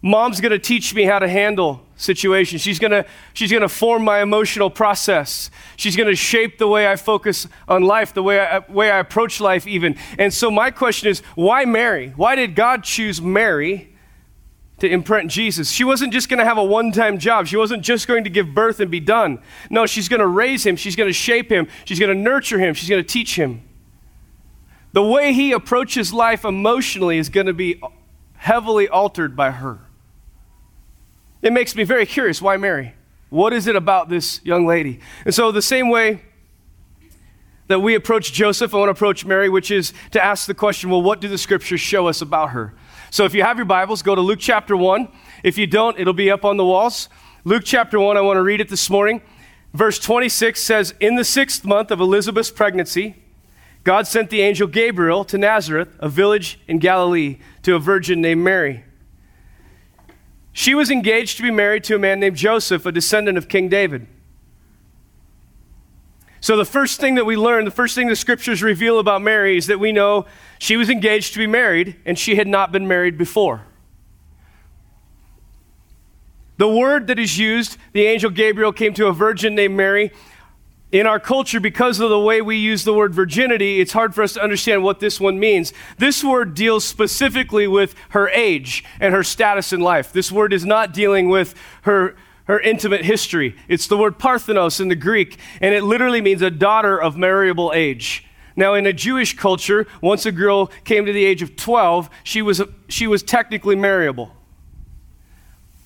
Mom's 0.02 0.42
going 0.42 0.52
to 0.52 0.58
teach 0.58 0.94
me 0.94 1.04
how 1.04 1.18
to 1.18 1.28
handle 1.28 1.85
situations. 1.96 2.60
She's 2.60 2.78
going 2.78 2.90
to 2.90 3.06
she's 3.32 3.50
going 3.50 3.62
to 3.62 3.68
form 3.68 4.04
my 4.04 4.20
emotional 4.20 4.70
process. 4.70 5.50
She's 5.76 5.96
going 5.96 6.08
to 6.08 6.14
shape 6.14 6.58
the 6.58 6.68
way 6.68 6.86
I 6.86 6.96
focus 6.96 7.48
on 7.66 7.82
life, 7.82 8.12
the 8.14 8.22
way 8.22 8.40
I, 8.40 8.58
way 8.70 8.90
I 8.90 8.98
approach 8.98 9.40
life 9.40 9.66
even. 9.66 9.96
And 10.18 10.32
so 10.32 10.50
my 10.50 10.70
question 10.70 11.08
is, 11.08 11.20
why 11.34 11.64
Mary? 11.64 12.12
Why 12.16 12.36
did 12.36 12.54
God 12.54 12.84
choose 12.84 13.20
Mary 13.20 13.92
to 14.78 14.88
imprint 14.88 15.30
Jesus? 15.30 15.70
She 15.70 15.84
wasn't 15.84 16.12
just 16.12 16.28
going 16.28 16.38
to 16.38 16.44
have 16.44 16.58
a 16.58 16.64
one-time 16.64 17.18
job. 17.18 17.46
She 17.46 17.56
wasn't 17.56 17.82
just 17.82 18.06
going 18.06 18.24
to 18.24 18.30
give 18.30 18.54
birth 18.54 18.78
and 18.80 18.90
be 18.90 19.00
done. 19.00 19.40
No, 19.70 19.86
she's 19.86 20.08
going 20.08 20.20
to 20.20 20.26
raise 20.26 20.66
him. 20.66 20.76
She's 20.76 20.96
going 20.96 21.08
to 21.08 21.14
shape 21.14 21.50
him. 21.50 21.66
She's 21.86 21.98
going 21.98 22.14
to 22.14 22.22
nurture 22.22 22.58
him. 22.58 22.74
She's 22.74 22.90
going 22.90 23.02
to 23.02 23.08
teach 23.08 23.36
him. 23.36 23.62
The 24.92 25.02
way 25.02 25.32
he 25.32 25.52
approaches 25.52 26.12
life 26.12 26.44
emotionally 26.44 27.18
is 27.18 27.28
going 27.28 27.46
to 27.46 27.54
be 27.54 27.82
heavily 28.34 28.88
altered 28.88 29.34
by 29.34 29.50
her. 29.50 29.80
It 31.46 31.52
makes 31.52 31.76
me 31.76 31.84
very 31.84 32.06
curious 32.06 32.42
why 32.42 32.56
Mary? 32.56 32.92
What 33.28 33.52
is 33.52 33.68
it 33.68 33.76
about 33.76 34.08
this 34.08 34.40
young 34.42 34.66
lady? 34.66 34.98
And 35.24 35.32
so, 35.32 35.52
the 35.52 35.62
same 35.62 35.90
way 35.90 36.22
that 37.68 37.78
we 37.78 37.94
approach 37.94 38.32
Joseph, 38.32 38.74
I 38.74 38.78
want 38.78 38.88
to 38.88 38.90
approach 38.90 39.24
Mary, 39.24 39.48
which 39.48 39.70
is 39.70 39.92
to 40.10 40.22
ask 40.22 40.48
the 40.48 40.54
question 40.54 40.90
well, 40.90 41.02
what 41.02 41.20
do 41.20 41.28
the 41.28 41.38
scriptures 41.38 41.80
show 41.80 42.08
us 42.08 42.20
about 42.20 42.50
her? 42.50 42.74
So, 43.12 43.26
if 43.26 43.32
you 43.32 43.44
have 43.44 43.58
your 43.58 43.64
Bibles, 43.64 44.02
go 44.02 44.16
to 44.16 44.20
Luke 44.20 44.40
chapter 44.40 44.76
1. 44.76 45.06
If 45.44 45.56
you 45.56 45.68
don't, 45.68 45.96
it'll 46.00 46.12
be 46.12 46.32
up 46.32 46.44
on 46.44 46.56
the 46.56 46.64
walls. 46.64 47.08
Luke 47.44 47.62
chapter 47.64 48.00
1, 48.00 48.16
I 48.16 48.22
want 48.22 48.38
to 48.38 48.42
read 48.42 48.60
it 48.60 48.68
this 48.68 48.90
morning. 48.90 49.22
Verse 49.72 50.00
26 50.00 50.60
says, 50.60 50.94
In 50.98 51.14
the 51.14 51.24
sixth 51.24 51.64
month 51.64 51.92
of 51.92 52.00
Elizabeth's 52.00 52.50
pregnancy, 52.50 53.22
God 53.84 54.08
sent 54.08 54.30
the 54.30 54.40
angel 54.40 54.66
Gabriel 54.66 55.24
to 55.26 55.38
Nazareth, 55.38 55.90
a 56.00 56.08
village 56.08 56.58
in 56.66 56.80
Galilee, 56.80 57.38
to 57.62 57.76
a 57.76 57.78
virgin 57.78 58.20
named 58.20 58.42
Mary. 58.42 58.82
She 60.56 60.74
was 60.74 60.90
engaged 60.90 61.36
to 61.36 61.42
be 61.42 61.50
married 61.50 61.84
to 61.84 61.96
a 61.96 61.98
man 61.98 62.18
named 62.18 62.36
Joseph, 62.38 62.86
a 62.86 62.90
descendant 62.90 63.36
of 63.36 63.46
King 63.46 63.68
David. 63.68 64.06
So, 66.40 66.56
the 66.56 66.64
first 66.64 66.98
thing 66.98 67.14
that 67.16 67.26
we 67.26 67.36
learn, 67.36 67.66
the 67.66 67.70
first 67.70 67.94
thing 67.94 68.06
the 68.06 68.16
scriptures 68.16 68.62
reveal 68.62 68.98
about 68.98 69.20
Mary 69.20 69.58
is 69.58 69.66
that 69.66 69.78
we 69.78 69.92
know 69.92 70.24
she 70.58 70.78
was 70.78 70.88
engaged 70.88 71.34
to 71.34 71.38
be 71.38 71.46
married 71.46 71.96
and 72.06 72.18
she 72.18 72.36
had 72.36 72.48
not 72.48 72.72
been 72.72 72.88
married 72.88 73.18
before. 73.18 73.66
The 76.56 76.68
word 76.68 77.08
that 77.08 77.18
is 77.18 77.36
used, 77.36 77.76
the 77.92 78.06
angel 78.06 78.30
Gabriel 78.30 78.72
came 78.72 78.94
to 78.94 79.08
a 79.08 79.12
virgin 79.12 79.54
named 79.54 79.76
Mary, 79.76 80.10
in 80.92 81.06
our 81.06 81.18
culture, 81.18 81.58
because 81.58 81.98
of 81.98 82.10
the 82.10 82.18
way 82.18 82.40
we 82.40 82.56
use 82.56 82.84
the 82.84 82.94
word 82.94 83.12
virginity, 83.12 83.80
it's 83.80 83.92
hard 83.92 84.14
for 84.14 84.22
us 84.22 84.34
to 84.34 84.42
understand 84.42 84.84
what 84.84 85.00
this 85.00 85.20
one 85.20 85.38
means. 85.38 85.72
This 85.98 86.22
word 86.22 86.54
deals 86.54 86.84
specifically 86.84 87.66
with 87.66 87.94
her 88.10 88.28
age 88.28 88.84
and 89.00 89.12
her 89.12 89.24
status 89.24 89.72
in 89.72 89.80
life. 89.80 90.12
This 90.12 90.30
word 90.30 90.52
is 90.52 90.64
not 90.64 90.94
dealing 90.94 91.28
with 91.28 91.54
her, 91.82 92.14
her 92.44 92.60
intimate 92.60 93.04
history. 93.04 93.56
It's 93.66 93.88
the 93.88 93.96
word 93.96 94.18
parthenos 94.18 94.78
in 94.78 94.88
the 94.88 94.94
Greek, 94.94 95.38
and 95.60 95.74
it 95.74 95.82
literally 95.82 96.20
means 96.20 96.40
a 96.40 96.50
daughter 96.50 97.00
of 97.00 97.16
marriable 97.16 97.72
age. 97.74 98.24
Now, 98.54 98.74
in 98.74 98.86
a 98.86 98.92
Jewish 98.92 99.36
culture, 99.36 99.86
once 100.00 100.24
a 100.24 100.32
girl 100.32 100.68
came 100.84 101.04
to 101.04 101.12
the 101.12 101.24
age 101.24 101.42
of 101.42 101.56
12, 101.56 102.08
she 102.22 102.40
was, 102.40 102.62
she 102.88 103.06
was 103.06 103.22
technically 103.22 103.76
marriable. 103.76 104.32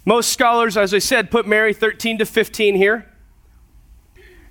Most 0.04 0.32
scholars, 0.32 0.76
as 0.76 0.94
I 0.94 0.98
said, 0.98 1.30
put 1.30 1.46
Mary 1.46 1.74
13 1.74 2.18
to 2.18 2.26
15 2.26 2.76
here. 2.76 3.09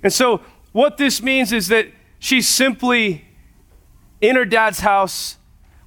And 0.02 0.12
so, 0.12 0.40
what 0.72 0.96
this 0.96 1.22
means 1.22 1.52
is 1.52 1.68
that 1.68 1.88
she's 2.18 2.48
simply 2.48 3.24
in 4.20 4.36
her 4.36 4.44
dad's 4.44 4.80
house 4.80 5.36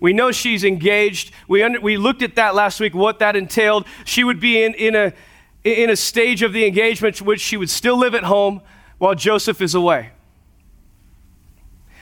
We 0.04 0.12
know 0.12 0.34
she's 0.34 0.66
engaged. 0.66 1.32
We, 1.48 1.64
under, 1.64 1.80
we 1.80 1.96
looked 1.96 2.24
at 2.24 2.36
that 2.36 2.56
last 2.56 2.82
week, 2.82 2.94
what 2.94 3.20
that 3.20 3.38
entailed. 3.38 3.88
She 4.04 4.26
would 4.26 4.38
be 4.38 4.62
in, 4.62 4.74
in, 4.74 4.96
a, 4.96 5.14
in 5.64 5.90
a 5.90 5.96
stage 5.96 6.42
of 6.42 6.52
the 6.52 6.68
engagement 6.68 7.22
which 7.22 7.40
she 7.40 7.56
would 7.56 7.70
still 7.70 7.98
live 7.98 8.14
at 8.14 8.26
home 8.26 8.62
while 8.98 9.16
Joseph 9.16 9.62
is 9.62 9.74
away. 9.74 10.12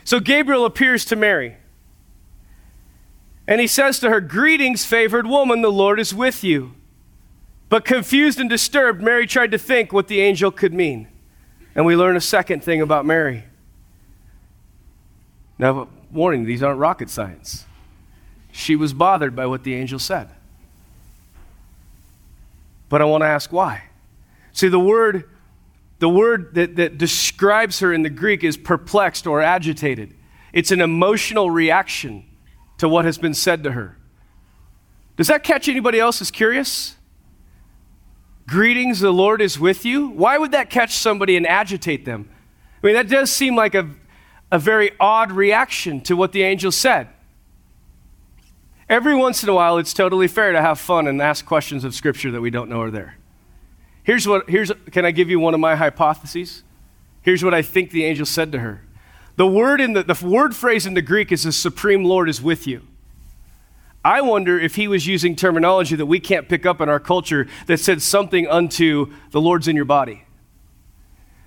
So 0.04 0.20
Gabriel 0.20 0.66
appears 0.66 1.06
to 1.06 1.16
Mary. 1.16 1.58
And 3.48 3.62
he 3.62 3.68
says 3.68 4.00
to 4.00 4.10
her, 4.10 4.20
Greetings, 4.20 4.84
favored 4.84 5.28
woman, 5.28 5.62
the 5.62 5.72
Lord 5.72 6.00
is 6.00 6.12
with 6.12 6.44
you. 6.44 6.74
But 7.70 7.86
confused 7.86 8.40
and 8.40 8.50
disturbed, 8.50 9.04
Mary 9.04 9.28
tried 9.28 9.52
to 9.52 9.60
think 9.60 9.94
what 9.94 10.08
the 10.08 10.22
angel 10.22 10.50
could 10.50 10.74
mean. 10.74 11.08
And 11.76 11.86
we 11.86 11.96
learn 11.96 12.16
a 12.16 12.22
second 12.22 12.64
thing 12.64 12.82
about 12.82 13.06
Mary. 13.06 13.44
Now, 15.58 15.88
warning, 16.12 16.46
these 16.46 16.64
aren't 16.64 16.80
rocket 16.80 17.10
science. 17.10 17.66
She 18.52 18.76
was 18.76 18.94
bothered 18.94 19.36
by 19.36 19.46
what 19.46 19.64
the 19.64 19.76
angel 19.76 20.00
said. 20.00 20.30
But 22.90 23.02
I 23.02 23.06
want 23.06 23.22
to 23.22 23.28
ask 23.28 23.54
why. 23.54 23.84
See, 24.52 24.68
the 24.68 24.80
word, 24.80 25.30
the 26.00 26.10
word 26.10 26.56
that, 26.56 26.76
that 26.76 26.98
describes 26.98 27.80
her 27.80 27.94
in 27.94 28.02
the 28.02 28.10
Greek 28.10 28.44
is 28.44 28.58
perplexed 28.58 29.26
or 29.26 29.42
agitated. 29.42 30.14
It's 30.52 30.72
an 30.72 30.82
emotional 30.82 31.50
reaction 31.50 32.26
to 32.80 32.90
what 32.90 33.06
has 33.06 33.18
been 33.18 33.34
said 33.34 33.64
to 33.64 33.72
her. 33.72 33.98
Does 35.16 35.28
that 35.28 35.44
catch 35.44 35.70
anybody 35.70 36.00
else 36.00 36.22
as 36.22 36.32
curious? 36.32 36.96
Greetings, 38.52 39.00
the 39.00 39.14
Lord 39.14 39.42
is 39.42 39.58
with 39.58 39.86
you. 39.86 40.10
Why 40.10 40.38
would 40.38 40.52
that 40.52 40.70
catch 40.70 40.98
somebody 40.98 41.38
and 41.38 41.48
agitate 41.48 42.04
them? 42.04 42.30
I 42.84 42.88
mean, 42.88 42.96
that 42.96 43.08
does 43.08 43.32
seem 43.32 43.56
like 43.56 43.74
a, 43.74 43.90
a 44.52 44.60
very 44.60 44.92
odd 45.00 45.32
reaction 45.32 46.02
to 46.02 46.18
what 46.18 46.34
the 46.34 46.44
angel 46.44 46.70
said. 46.70 47.08
Every 48.90 49.16
once 49.16 49.42
in 49.42 49.48
a 49.48 49.54
while, 49.54 49.78
it's 49.78 49.94
totally 49.94 50.28
fair 50.28 50.52
to 50.52 50.62
have 50.62 50.82
fun 50.82 51.08
and 51.08 51.22
ask 51.22 51.46
questions 51.46 51.86
of 51.86 51.96
Scripture 51.96 52.30
that 52.32 52.42
we 52.42 52.50
don't 52.50 52.70
know 52.70 52.82
are 52.82 52.92
there. 52.92 53.16
Here's 54.04 54.28
what, 54.28 54.50
here's, 54.50 54.70
can 54.92 55.06
I 55.06 55.12
give 55.12 55.30
you 55.30 55.40
one 55.40 55.54
of 55.54 55.62
my 55.62 55.78
hypotheses? 55.78 56.64
Here's 57.22 57.46
what 57.46 57.54
I 57.54 57.62
think 57.62 57.92
the 57.92 58.04
angel 58.04 58.26
said 58.26 58.52
to 58.52 58.60
her. 58.60 58.82
The 59.38 59.48
word, 59.48 59.80
in 59.80 59.94
the, 59.94 60.04
the 60.04 60.28
word 60.28 60.58
phrase 60.58 60.86
in 60.86 60.94
the 60.94 61.02
Greek 61.02 61.32
is 61.32 61.44
the 61.44 61.54
supreme 61.54 62.04
Lord 62.04 62.28
is 62.28 62.42
with 62.42 62.68
you. 62.68 62.86
I 64.04 64.22
wonder 64.22 64.60
if 64.60 64.76
he 64.76 64.88
was 64.88 65.06
using 65.06 65.36
terminology 65.36 65.96
that 65.96 66.08
we 66.08 66.20
can't 66.20 66.50
pick 66.50 66.66
up 66.66 66.82
in 66.82 66.90
our 66.90 67.00
culture 67.00 67.48
that 67.68 67.80
said 67.80 68.02
something 68.02 68.48
unto 68.48 69.14
the 69.30 69.40
Lord's 69.40 69.68
in 69.68 69.76
your 69.76 69.86
body. 69.86 70.24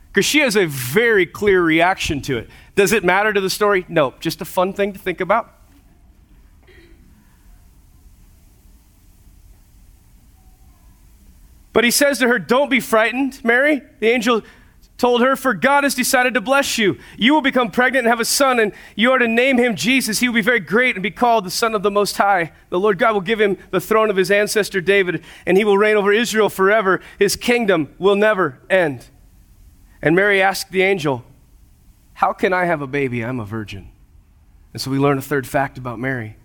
Because 0.08 0.24
she 0.24 0.38
has 0.40 0.54
a 0.54 0.66
very 0.66 1.26
clear 1.26 1.60
reaction 1.60 2.22
to 2.22 2.38
it. 2.38 2.48
Does 2.76 2.92
it 2.92 3.02
matter 3.02 3.32
to 3.32 3.40
the 3.40 3.50
story? 3.50 3.84
No, 3.88 4.14
just 4.20 4.40
a 4.40 4.44
fun 4.44 4.72
thing 4.72 4.92
to 4.92 4.98
think 4.98 5.20
about. 5.20 5.52
But 11.72 11.82
he 11.82 11.90
says 11.90 12.20
to 12.20 12.28
her, 12.28 12.38
Don't 12.38 12.70
be 12.70 12.78
frightened, 12.78 13.44
Mary. 13.44 13.82
The 13.98 14.06
angel 14.06 14.42
told 14.96 15.20
her, 15.20 15.36
For 15.36 15.54
God 15.54 15.84
has 15.84 15.94
decided 15.94 16.34
to 16.34 16.40
bless 16.40 16.78
you. 16.78 16.98
You 17.16 17.34
will 17.34 17.42
become 17.42 17.70
pregnant 17.70 18.06
and 18.06 18.10
have 18.10 18.20
a 18.20 18.24
son, 18.24 18.60
and 18.60 18.72
you 18.94 19.10
are 19.10 19.18
to 19.18 19.28
name 19.28 19.58
him 19.58 19.74
Jesus. 19.74 20.20
He 20.20 20.28
will 20.28 20.34
be 20.34 20.40
very 20.40 20.60
great 20.60 20.96
and 20.96 21.02
be 21.02 21.10
called 21.10 21.44
the 21.44 21.50
Son 21.50 21.74
of 21.74 21.82
the 21.82 21.90
Most 21.90 22.16
High. 22.16 22.52
The 22.70 22.78
Lord 22.78 22.98
God 22.98 23.14
will 23.14 23.20
give 23.20 23.40
him 23.40 23.58
the 23.70 23.80
throne 23.80 24.10
of 24.10 24.16
his 24.16 24.30
ancestor 24.30 24.80
David, 24.80 25.24
and 25.46 25.56
he 25.56 25.64
will 25.64 25.78
reign 25.78 25.96
over 25.96 26.12
Israel 26.12 26.48
forever. 26.48 27.00
His 27.18 27.36
kingdom 27.36 27.94
will 27.98 28.16
never 28.16 28.60
end. 28.70 29.06
And 30.00 30.14
Mary 30.14 30.40
asked 30.40 30.70
the 30.70 30.82
angel, 30.82 31.24
How 32.14 32.32
can 32.32 32.52
I 32.52 32.66
have 32.66 32.82
a 32.82 32.86
baby? 32.86 33.24
I'm 33.24 33.40
a 33.40 33.44
virgin. 33.44 33.90
And 34.72 34.80
so 34.80 34.90
we 34.90 34.98
learn 34.98 35.18
a 35.18 35.22
third 35.22 35.46
fact 35.46 35.78
about 35.78 35.98
Mary. 35.98 36.36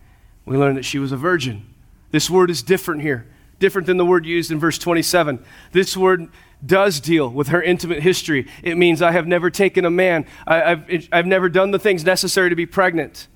We 0.46 0.58
learn 0.58 0.75
that 0.75 0.86
she 0.86 1.00
was 1.00 1.12
a 1.12 1.18
virgin. 1.18 1.65
This 2.12 2.29
word 2.29 2.50
is 2.50 2.63
different 2.63 3.01
here 3.01 3.27
different 3.60 3.86
than 3.86 3.98
the 3.98 4.06
word 4.06 4.25
used 4.25 4.51
in 4.51 4.60
verse 4.60 4.78
27. 4.78 5.44
This 5.72 5.96
word 5.96 6.30
does 6.66 7.00
deal 7.00 7.30
with 7.30 7.50
her 7.50 7.62
intimate 7.62 8.01
history. 8.01 8.48
It 8.63 8.78
means 8.78 9.01
I 9.01 9.12
have 9.12 9.28
never 9.28 9.50
taken 9.50 9.86
a 9.86 9.89
man, 9.89 10.25
I, 10.46 10.58
have 10.58 11.08
I've 11.12 11.25
never 11.25 11.50
done 11.50 11.72
the 11.72 11.80
things 11.80 12.04
necessary 12.04 12.50
to 12.50 12.56
be 12.56 12.66
pregnant. 12.66 13.28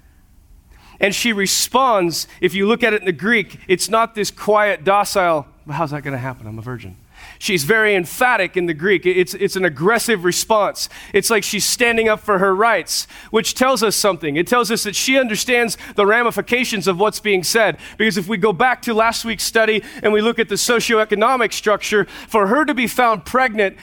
And 0.99 1.13
she 1.13 1.33
responds, 1.33 2.27
if 2.39 2.53
you 2.53 2.67
look 2.67 2.83
at 2.83 2.93
it 2.93 3.01
in 3.01 3.05
the 3.05 3.11
Greek, 3.11 3.59
it's 3.67 3.89
not 3.89 4.15
this 4.15 4.31
quiet, 4.31 4.83
docile, 4.83 5.47
how's 5.69 5.91
that 5.91 6.03
going 6.03 6.13
to 6.13 6.19
happen? 6.19 6.47
I'm 6.47 6.59
a 6.59 6.61
virgin. 6.61 6.97
She's 7.43 7.65
very 7.65 7.93
emphatic 7.93 8.55
in 8.55 8.67
the 8.67 8.73
Greek. 8.73 9.05
It's, 9.05 9.33
it's 9.33 9.57
an 9.57 9.65
aggressive 9.65 10.23
response. 10.23 10.87
It's 11.11 11.29
like 11.29 11.43
she's 11.43 11.65
standing 11.65 12.07
up 12.07 12.21
for 12.21 12.39
her 12.39 12.55
rights, 12.55 13.05
which 13.31 13.53
tells 13.53 13.83
us 13.83 13.97
something. 13.97 14.37
It 14.37 14.47
tells 14.47 14.71
us 14.71 14.83
that 14.83 14.95
she 14.95 15.19
understands 15.19 15.77
the 15.97 16.05
ramifications 16.05 16.87
of 16.87 16.97
what's 17.01 17.19
being 17.19 17.43
said. 17.43 17.79
Because 17.97 18.15
if 18.15 18.29
we 18.29 18.37
go 18.37 18.53
back 18.53 18.81
to 18.83 18.93
last 18.93 19.25
week's 19.25 19.43
study 19.43 19.83
and 20.01 20.13
we 20.13 20.21
look 20.21 20.39
at 20.39 20.47
the 20.47 20.55
socioeconomic 20.55 21.51
structure, 21.51 22.05
for 22.29 22.47
her 22.47 22.63
to 22.63 22.73
be 22.73 22.87
found 22.87 23.25
pregnant, 23.25 23.75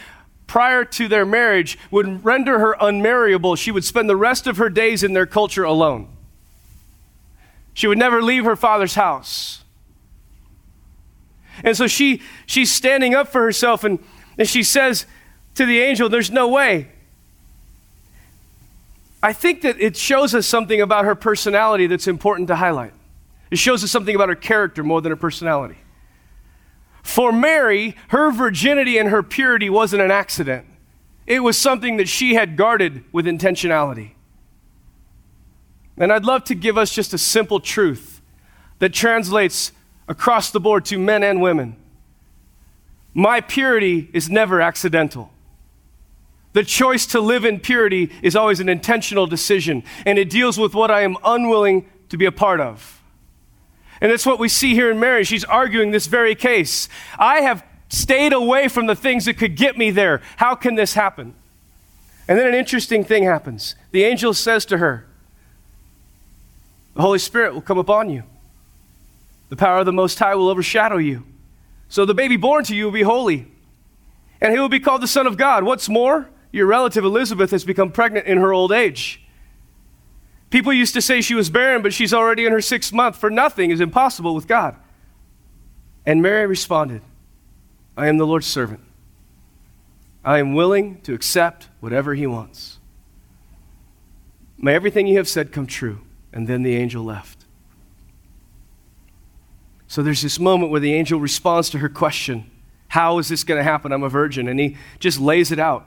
prior 0.47 0.83
to 0.87 1.07
their 1.07 1.27
marriage 1.27 1.79
would 1.91 2.25
render 2.25 2.61
her 2.61 2.75
unmarriable. 2.81 3.57
She 3.57 3.71
would 3.71 3.85
spend 3.85 4.09
the 4.09 4.17
rest 4.17 4.47
of 4.47 4.57
her 4.57 4.71
days 4.71 5.03
in 5.03 5.13
their 5.13 5.27
culture 5.27 5.65
alone. 5.65 6.09
She 7.75 7.87
would 7.87 7.99
never 7.99 8.23
leave 8.23 8.47
her 8.47 8.57
father's 8.57 8.95
house. 8.95 9.60
And 11.65 11.77
so 11.77 11.87
she, 11.87 12.23
she's 12.47 12.73
standing 12.73 13.15
up 13.15 13.29
for 13.29 13.43
herself 13.43 13.85
and, 13.85 13.99
and 14.39 14.49
she 14.49 14.63
says 14.63 15.07
to 15.55 15.67
the 15.67 15.81
angel, 15.81 16.09
There's 16.09 16.31
no 16.31 16.49
way. 16.49 16.89
I 19.23 19.33
think 19.33 19.63
that 19.63 19.79
it 19.81 19.97
shows 19.97 20.35
us 20.35 20.47
something 20.47 20.81
about 20.81 21.05
her 21.05 21.15
personality 21.15 21.87
that's 21.87 22.07
important 22.07 22.49
to 22.49 22.57
highlight. 22.57 22.93
It 23.51 23.59
shows 23.59 23.85
us 23.85 23.91
something 23.91 24.15
about 24.15 24.29
her 24.29 24.35
character 24.35 24.83
more 24.83 25.01
than 25.03 25.11
her 25.11 25.17
personality. 25.17 25.77
For 27.03 27.33
Mary, 27.33 27.97
her 28.09 28.31
virginity 28.31 28.97
and 28.97 29.09
her 29.09 29.23
purity 29.23 29.69
wasn't 29.69 30.03
an 30.03 30.11
accident, 30.11 30.67
it 31.27 31.41
was 31.41 31.57
something 31.57 31.97
that 31.99 32.09
she 32.09 32.35
had 32.35 32.57
guarded 32.57 33.05
with 33.13 33.27
intentionality. 33.27 34.13
And 35.97 36.13
I'd 36.13 36.25
love 36.25 36.45
to 36.45 36.55
give 36.55 36.79
us 36.79 36.95
just 36.95 37.13
a 37.13 37.19
simple 37.19 37.61
truth 37.61 38.23
that 38.79 38.95
translates 38.95 39.73
across 40.11 40.51
the 40.51 40.61
board 40.61 40.85
to 40.85 40.99
men 40.99 41.23
and 41.23 41.41
women. 41.41 41.77
My 43.15 43.41
purity 43.41 44.11
is 44.13 44.29
never 44.29 44.61
accidental. 44.61 45.31
The 46.53 46.65
choice 46.65 47.07
to 47.07 47.21
live 47.21 47.45
in 47.45 47.61
purity 47.61 48.11
is 48.21 48.35
always 48.35 48.59
an 48.59 48.69
intentional 48.69 49.29
decision, 49.29 49.85
and 50.05 50.19
it 50.19 50.29
deals 50.29 50.59
with 50.59 50.75
what 50.75 50.91
I 50.91 51.03
am 51.03 51.17
unwilling 51.25 51.89
to 52.09 52.17
be 52.17 52.27
a 52.27 52.33
part 52.33 52.61
of. 52.61 53.01
And 54.01 54.11
that's 54.11 54.27
what 54.27 54.41
we 54.41 54.49
see 54.49 54.75
here 54.75 54.91
in 54.91 54.99
Mary. 54.99 55.23
She's 55.23 55.45
arguing 55.45 55.93
this 55.93 56.09
very 56.09 56.35
case. 56.35 56.89
I 57.17 57.43
have 57.43 57.65
stayed 57.89 58.33
away 58.33 58.67
from 58.67 58.87
the 58.87 58.97
things 58.97 59.27
that 59.27 59.35
could 59.35 59.57
get 59.57 59.79
me 59.79 59.93
there. 59.93 60.23
How 60.37 60.57
can 60.57 60.75
this 60.75 60.95
happen? 60.95 61.35
And 62.27 62.37
then 62.37 62.49
an 62.49 62.55
interesting 62.55 63.05
thing 63.05 63.25
happens. 63.25 63.77
The 63.93 64.03
angel 64.03 64.35
says 64.35 64.65
to 64.67 64.79
her, 64.79 65.07
The 66.95 67.03
Holy 67.03 67.19
Spirit 67.21 67.55
will 67.55 67.61
come 67.63 67.79
upon 67.79 68.11
you. 68.11 68.25
The 69.51 69.57
power 69.57 69.81
of 69.81 69.87
the 69.87 69.93
Most 69.93 70.19
High 70.19 70.35
will 70.35 70.49
overshadow 70.49 70.97
you. 70.97 71.25
So 71.89 72.07
the 72.07 72.15
baby 72.15 72.37
born 72.37 72.65
to 72.65 72.75
you 72.75 72.87
will 72.87 72.93
be 72.93 73.03
holy, 73.03 73.47
and 74.41 74.53
he 74.53 74.59
will 74.59 74.69
be 74.69 74.81
called 74.81 75.03
the 75.03 75.09
Son 75.09 75.27
of 75.27 75.37
God. 75.37 75.65
What's 75.65 75.89
more, 75.89 76.31
your 76.51 76.67
relative 76.67 77.05
Elizabeth 77.05 77.51
has 77.51 77.65
become 77.65 77.93
pregnant 77.93 78.27
in 78.27 78.39
her 78.39 78.53
old 78.53 78.73
age. 78.73 79.23
People 80.51 80.73
used 80.73 80.95
to 80.95 81.03
say 81.03 81.21
she 81.21 81.35
was 81.35 81.51
barren, 81.51 81.83
but 81.83 81.93
she's 81.93 82.15
already 82.15 82.47
in 82.47 82.53
her 82.53 82.61
sixth 82.61 82.93
month, 82.93 83.17
for 83.17 83.29
nothing 83.29 83.71
is 83.71 83.81
impossible 83.81 84.35
with 84.35 84.49
God. 84.49 84.77
And 86.07 86.23
Mary 86.23 86.47
responded, 86.47 87.03
I 87.97 88.09
am 88.09 88.19
the 88.19 88.27
Lord's 88.27 88.47
servant. 88.47 88.81
I 90.25 90.39
am 90.39 90.55
willing 90.55 91.01
to 91.03 91.15
accept 91.15 91.69
whatever 91.81 92.15
he 92.15 92.27
wants. 92.27 92.79
May 94.59 94.75
everything 94.75 95.07
you 95.07 95.17
have 95.17 95.29
said 95.29 95.53
come 95.53 95.67
true. 95.67 96.01
And 96.33 96.47
then 96.47 96.63
the 96.63 96.77
angel 96.77 97.03
left. 97.03 97.40
So 99.91 100.05
there's 100.05 100.23
this 100.23 100.39
moment 100.39 100.71
where 100.71 100.79
the 100.79 100.95
angel 100.95 101.19
responds 101.19 101.69
to 101.71 101.79
her 101.79 101.89
question 101.89 102.49
How 102.87 103.19
is 103.19 103.29
this 103.29 103.43
going 103.43 103.59
to 103.59 103.65
happen? 103.65 103.91
I'm 103.91 104.05
a 104.05 104.09
virgin. 104.09 104.47
And 104.47 104.61
he 104.61 104.77
just 105.01 105.19
lays 105.19 105.51
it 105.51 105.59
out. 105.59 105.85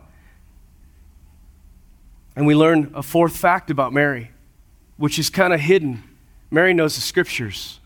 And 2.35 2.45
we 2.45 2.53
learn 2.53 2.91
a 2.93 3.01
fourth 3.01 3.37
fact 3.37 3.71
about 3.71 3.93
Mary, 3.93 4.31
which 4.97 5.17
is 5.17 5.29
kind 5.29 5.53
of 5.53 5.61
hidden. 5.61 6.03
Mary 6.51 6.73
knows 6.73 6.95
the 6.95 7.01
scriptures. 7.01 7.79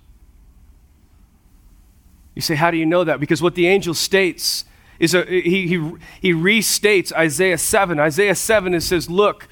You 2.34 2.42
say, 2.42 2.56
How 2.56 2.72
do 2.72 2.78
you 2.78 2.86
know 2.88 3.04
that? 3.04 3.20
Because 3.20 3.40
what 3.40 3.54
the 3.54 3.68
angel 3.68 3.94
states 3.94 4.66
is 4.98 5.14
a, 5.14 5.24
he, 5.24 5.68
he, 5.68 5.92
he 6.20 6.34
restates 6.34 7.12
Isaiah 7.12 7.60
7. 7.60 8.00
Isaiah 8.00 8.34
7 8.34 8.74
it 8.74 8.82
says, 8.82 9.08
Look, 9.08 9.48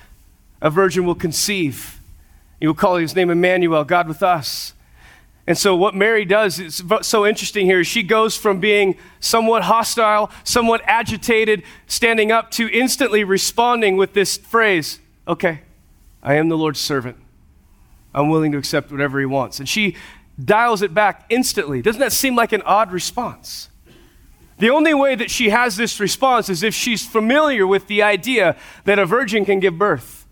a 0.63 0.71
virgin 0.71 1.05
will 1.05 1.13
conceive. 1.13 1.99
You 2.59 2.69
will 2.69 2.75
call 2.75 2.95
his 2.95 3.15
name 3.15 3.29
Emmanuel, 3.29 3.83
God 3.83 4.07
with 4.07 4.23
us. 4.23 4.73
And 5.47 5.57
so, 5.57 5.75
what 5.75 5.93
Mary 5.93 6.25
does 6.25 6.59
is 6.59 6.83
so 7.01 7.25
interesting 7.25 7.67
here. 7.67 7.83
She 7.83 8.01
goes 8.01 8.35
from 8.35 8.59
being 8.59 8.97
somewhat 9.19 9.63
hostile, 9.63 10.31
somewhat 10.43 10.81
agitated, 10.85 11.61
standing 11.85 12.31
up, 12.31 12.49
to 12.51 12.67
instantly 12.67 13.23
responding 13.23 13.95
with 13.95 14.13
this 14.13 14.37
phrase 14.37 14.99
Okay, 15.27 15.61
I 16.23 16.35
am 16.35 16.49
the 16.49 16.57
Lord's 16.57 16.79
servant. 16.79 17.17
I'm 18.13 18.29
willing 18.29 18.51
to 18.53 18.57
accept 18.57 18.91
whatever 18.91 19.19
he 19.19 19.25
wants. 19.25 19.59
And 19.59 19.67
she 19.67 19.95
dials 20.43 20.81
it 20.81 20.93
back 20.93 21.25
instantly. 21.29 21.81
Doesn't 21.81 21.99
that 21.99 22.11
seem 22.11 22.35
like 22.35 22.51
an 22.53 22.61
odd 22.63 22.91
response? 22.91 23.69
The 24.57 24.69
only 24.69 24.93
way 24.93 25.15
that 25.15 25.29
she 25.29 25.49
has 25.49 25.75
this 25.75 25.99
response 25.99 26.49
is 26.49 26.63
if 26.63 26.73
she's 26.73 27.05
familiar 27.05 27.67
with 27.67 27.87
the 27.87 28.01
idea 28.01 28.55
that 28.85 28.97
a 28.97 29.05
virgin 29.05 29.43
can 29.43 29.59
give 29.59 29.77
birth, 29.77 30.25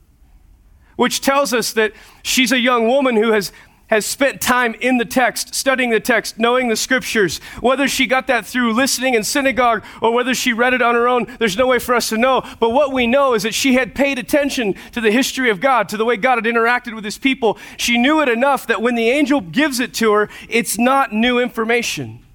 which 0.95 1.19
tells 1.19 1.53
us 1.53 1.73
that 1.73 1.91
she's 2.23 2.51
a 2.51 2.59
young 2.59 2.87
woman 2.87 3.17
who 3.17 3.33
has 3.33 3.51
has 3.93 4.07
spent 4.07 4.41
time 4.41 4.73
in 4.81 4.97
the 4.97 5.05
text, 5.05 5.53
studying 5.53 5.91
the 5.91 5.99
text, 5.99 6.39
knowing 6.39 6.67
the 6.67 6.75
scriptures. 6.75 7.37
Whether 7.61 7.87
she 7.87 8.07
got 8.07 8.25
that 8.25 8.43
through 8.43 8.73
listening 8.73 9.13
in 9.13 9.23
synagogue 9.23 9.83
or 10.01 10.11
whether 10.11 10.33
she 10.33 10.51
read 10.51 10.73
it 10.73 10.81
on 10.81 10.95
her 10.95 11.07
own, 11.07 11.27
there's 11.37 11.55
no 11.55 11.67
way 11.67 11.77
for 11.77 11.93
us 11.93 12.09
to 12.09 12.17
know. 12.17 12.41
But 12.59 12.71
what 12.71 12.91
we 12.91 13.05
know 13.05 13.35
is 13.35 13.43
that 13.43 13.53
she 13.53 13.75
had 13.75 13.93
paid 13.93 14.17
attention 14.17 14.73
to 14.93 14.99
the 14.99 15.11
history 15.11 15.51
of 15.51 15.61
God, 15.61 15.89
to 15.89 15.97
the 15.97 16.05
way 16.05 16.17
God 16.17 16.43
had 16.43 16.51
interacted 16.51 16.95
with 16.95 17.05
his 17.05 17.19
people. 17.19 17.59
She 17.77 17.99
knew 17.99 18.19
it 18.19 18.29
enough 18.29 18.65
that 18.65 18.81
when 18.81 18.95
the 18.95 19.11
angel 19.11 19.41
gives 19.41 19.79
it 19.79 19.93
to 19.95 20.11
her, 20.13 20.29
it's 20.49 20.79
not 20.79 21.13
new 21.13 21.37
information. 21.37 22.25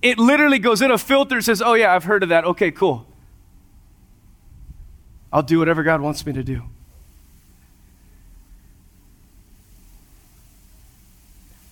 It 0.00 0.18
literally 0.18 0.58
goes 0.58 0.80
in 0.80 0.90
a 0.90 0.96
filter 0.96 1.34
and 1.34 1.44
says, 1.44 1.60
Oh, 1.60 1.74
yeah, 1.74 1.94
I've 1.94 2.04
heard 2.04 2.22
of 2.22 2.30
that. 2.30 2.46
Okay, 2.46 2.70
cool. 2.70 3.06
I'll 5.30 5.42
do 5.42 5.58
whatever 5.58 5.82
God 5.82 6.00
wants 6.00 6.24
me 6.24 6.32
to 6.32 6.42
do. 6.42 6.62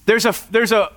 There's 0.08 0.24
a, 0.24 0.34
there's 0.50 0.72
a, 0.72 0.90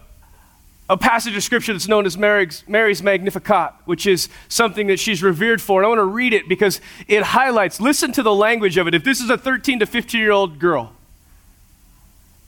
a 0.90 0.96
passage 0.96 1.36
of 1.36 1.44
scripture 1.44 1.74
that's 1.74 1.90
known 1.90 2.06
as 2.06 2.18
Mary's, 2.18 2.64
Mary's 2.66 3.04
Magnificat, 3.04 3.74
which 3.84 4.08
is 4.08 4.30
something 4.48 4.88
that 4.88 5.02
she's 5.02 5.22
revered 5.22 5.62
for. 5.62 5.82
And 5.82 5.86
I 5.86 5.90
want 5.90 6.00
to 6.00 6.06
read 6.06 6.32
it 6.32 6.48
because 6.48 6.80
it 7.10 7.22
highlights, 7.22 7.82
listen 7.82 8.14
to 8.14 8.24
the 8.24 8.34
language 8.34 8.78
of 8.78 8.88
it. 8.88 8.96
If 8.96 9.04
this 9.04 9.20
is 9.20 9.30
a 9.30 9.38
13 9.38 9.80
to 9.80 9.86
15 9.86 10.18
year 10.18 10.32
old 10.32 10.60
girl, 10.60 10.94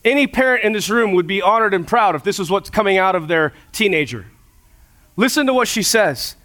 any 0.05 0.25
parent 0.25 0.63
in 0.63 0.71
this 0.71 0.89
room 0.89 1.11
would 1.11 1.27
be 1.27 1.41
honored 1.41 1.73
and 1.73 1.85
proud 1.85 2.15
if 2.15 2.23
this 2.23 2.39
was 2.39 2.49
what's 2.49 2.69
coming 2.69 2.97
out 2.97 3.13
of 3.13 3.27
their 3.27 3.51
teenager. 3.73 4.27
Listen 5.17 5.45
to 5.47 5.53
what 5.53 5.67
she 5.67 5.83
says. 5.83 6.37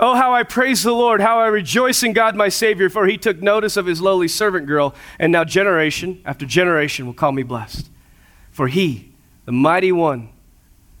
Oh, 0.00 0.16
how 0.16 0.34
I 0.34 0.42
praise 0.42 0.82
the 0.82 0.90
Lord, 0.90 1.20
how 1.20 1.38
I 1.38 1.46
rejoice 1.46 2.02
in 2.02 2.12
God 2.12 2.34
my 2.34 2.48
Savior, 2.48 2.90
for 2.90 3.06
he 3.06 3.16
took 3.16 3.40
notice 3.40 3.76
of 3.76 3.86
his 3.86 4.00
lowly 4.00 4.26
servant 4.26 4.66
girl, 4.66 4.96
and 5.16 5.30
now 5.30 5.44
generation 5.44 6.22
after 6.24 6.44
generation 6.44 7.06
will 7.06 7.14
call 7.14 7.30
me 7.30 7.44
blessed. 7.44 7.88
For 8.50 8.66
he, 8.66 9.12
the 9.48 9.52
mighty 9.52 9.92
one 9.92 10.28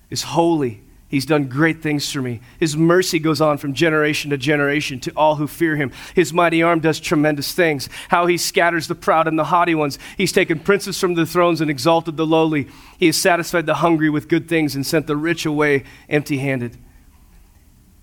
is 0.08 0.22
holy. 0.22 0.80
He's 1.06 1.26
done 1.26 1.50
great 1.50 1.82
things 1.82 2.10
for 2.10 2.22
me. 2.22 2.40
His 2.58 2.78
mercy 2.78 3.18
goes 3.18 3.42
on 3.42 3.58
from 3.58 3.74
generation 3.74 4.30
to 4.30 4.38
generation 4.38 5.00
to 5.00 5.12
all 5.14 5.36
who 5.36 5.46
fear 5.46 5.76
him. 5.76 5.92
His 6.14 6.32
mighty 6.32 6.62
arm 6.62 6.80
does 6.80 6.98
tremendous 6.98 7.52
things. 7.52 7.90
How 8.08 8.24
he 8.24 8.38
scatters 8.38 8.88
the 8.88 8.94
proud 8.94 9.28
and 9.28 9.38
the 9.38 9.44
haughty 9.44 9.74
ones. 9.74 9.98
He's 10.16 10.32
taken 10.32 10.60
princes 10.60 10.98
from 10.98 11.12
the 11.12 11.26
thrones 11.26 11.60
and 11.60 11.70
exalted 11.70 12.16
the 12.16 12.24
lowly. 12.24 12.68
He 12.98 13.04
has 13.04 13.18
satisfied 13.18 13.66
the 13.66 13.74
hungry 13.74 14.08
with 14.08 14.28
good 14.28 14.48
things 14.48 14.74
and 14.74 14.86
sent 14.86 15.06
the 15.06 15.14
rich 15.14 15.44
away 15.44 15.84
empty 16.08 16.38
handed. 16.38 16.78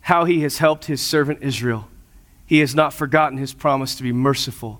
How 0.01 0.25
he 0.25 0.41
has 0.41 0.59
helped 0.59 0.85
his 0.85 1.01
servant 1.01 1.39
Israel. 1.41 1.87
He 2.45 2.59
has 2.59 2.75
not 2.75 2.93
forgotten 2.93 3.39
his 3.39 3.51
promise 3.51 3.95
to 3.95 4.03
be 4.03 4.11
merciful 4.11 4.79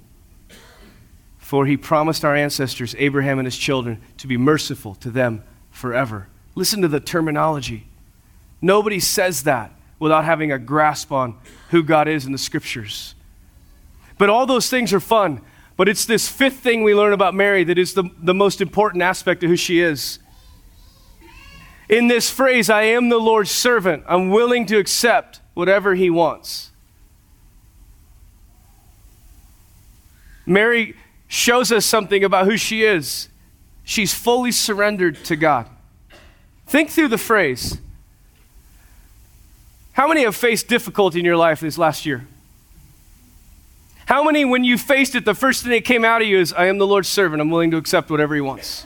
for 1.46 1.68
he 1.68 1.78
promised 1.78 2.26
our 2.26 2.36
ancestors, 2.36 2.96
Abraham 2.98 3.38
and 3.38 3.46
his 3.46 3.56
children, 3.56 4.02
to 4.18 4.26
be 4.26 4.36
merciful 4.36 4.96
to 4.96 5.12
them 5.12 5.44
forever. 5.76 6.28
Listen 6.56 6.82
to 6.82 6.88
the 6.88 7.00
terminology. 7.00 7.86
Nobody 8.62 9.00
says 9.00 9.44
that 9.44 9.72
without 10.00 10.26
having 10.26 10.52
a 10.52 10.58
grasp 10.58 11.12
on 11.12 11.38
who 11.70 11.84
God 11.84 12.08
is 12.08 12.26
in 12.26 12.32
the 12.32 12.38
scriptures. 12.38 13.14
But 14.18 14.30
all 14.30 14.46
those 14.46 14.70
things 14.70 14.94
are 14.94 15.00
fun. 15.00 15.42
But 15.78 15.90
it's 15.90 16.06
this 16.06 16.30
fifth 16.30 16.60
thing 16.60 16.84
we 16.84 16.96
learn 16.96 17.12
about 17.12 17.34
Mary 17.34 17.66
that 17.66 17.78
is 17.78 17.94
the, 17.94 18.10
the 18.18 18.34
most 18.34 18.62
important 18.62 19.04
aspect 19.04 19.44
of 19.44 19.50
who 19.50 19.58
she 19.58 19.82
is. 19.82 20.20
In 21.90 22.08
this 22.08 22.30
phrase, 22.30 22.70
I 22.70 22.84
am 22.84 23.10
the 23.10 23.18
Lord's 23.18 23.52
servant, 23.52 24.04
I'm 24.08 24.30
willing 24.30 24.66
to 24.68 24.78
accept 24.78 25.42
whatever 25.54 25.96
he 25.96 26.10
wants. 26.10 26.72
Mary 30.46 30.96
shows 31.28 31.72
us 31.72 31.86
something 31.86 32.24
about 32.24 32.46
who 32.46 32.56
she 32.56 32.84
is. 32.84 33.30
She's 33.86 34.14
fully 34.14 34.52
surrendered 34.52 35.24
to 35.26 35.36
God. 35.36 35.70
Think 36.66 36.90
through 36.90 37.10
the 37.10 37.18
phrase. 37.18 37.78
How 39.94 40.08
many 40.08 40.24
have 40.24 40.36
faced 40.36 40.68
difficulty 40.68 41.20
in 41.20 41.26
your 41.26 41.38
life 41.38 41.62
this 41.62 41.78
last 41.78 42.06
year? 42.06 42.28
How 44.08 44.24
many, 44.24 44.44
when 44.44 44.64
you 44.64 44.78
faced 44.78 45.16
it, 45.16 45.24
the 45.24 45.34
first 45.34 45.64
thing 45.64 45.72
that 45.72 45.86
came 45.86 46.04
out 46.04 46.22
of 46.22 46.28
you 46.28 46.40
is, 46.40 46.52
I 46.52 46.66
am 46.66 46.80
the 46.80 46.88
Lord's 46.88 47.08
servant. 47.08 47.42
I'm 47.42 47.50
willing 47.50 47.72
to 47.72 47.78
accept 47.78 48.10
whatever 48.10 48.36
He 48.36 48.42
wants? 48.42 48.86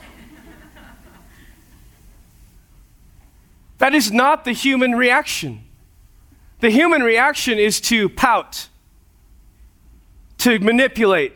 That 3.78 3.94
is 3.94 4.12
not 4.12 4.44
the 4.44 4.52
human 4.52 4.92
reaction. 4.92 5.64
The 6.60 6.70
human 6.70 7.02
reaction 7.02 7.58
is 7.58 7.80
to 7.82 8.10
pout, 8.10 8.68
to 10.38 10.58
manipulate, 10.58 11.32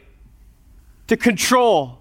to 1.08 1.16
control, 1.16 1.98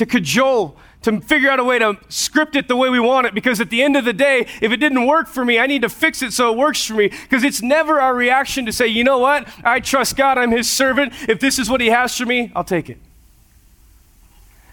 to 0.00 0.06
cajole, 0.06 0.78
to 1.02 1.20
figure 1.20 1.50
out 1.50 1.60
a 1.60 1.64
way 1.64 1.78
to 1.78 1.98
script 2.08 2.56
it 2.56 2.68
the 2.68 2.76
way 2.76 2.88
we 2.88 2.98
want 2.98 3.26
it. 3.26 3.34
Because 3.34 3.60
at 3.60 3.68
the 3.68 3.82
end 3.82 3.96
of 3.96 4.06
the 4.06 4.14
day, 4.14 4.46
if 4.62 4.72
it 4.72 4.78
didn't 4.78 5.06
work 5.06 5.28
for 5.28 5.44
me, 5.44 5.58
I 5.58 5.66
need 5.66 5.82
to 5.82 5.90
fix 5.90 6.22
it 6.22 6.32
so 6.32 6.50
it 6.50 6.56
works 6.56 6.82
for 6.86 6.94
me. 6.94 7.08
Because 7.08 7.44
it's 7.44 7.60
never 7.60 8.00
our 8.00 8.14
reaction 8.14 8.64
to 8.64 8.72
say, 8.72 8.86
you 8.86 9.04
know 9.04 9.18
what? 9.18 9.46
I 9.62 9.80
trust 9.80 10.16
God. 10.16 10.38
I'm 10.38 10.52
his 10.52 10.70
servant. 10.70 11.12
If 11.28 11.38
this 11.38 11.58
is 11.58 11.68
what 11.68 11.82
he 11.82 11.88
has 11.88 12.16
for 12.16 12.24
me, 12.24 12.50
I'll 12.56 12.64
take 12.64 12.88
it. 12.88 12.96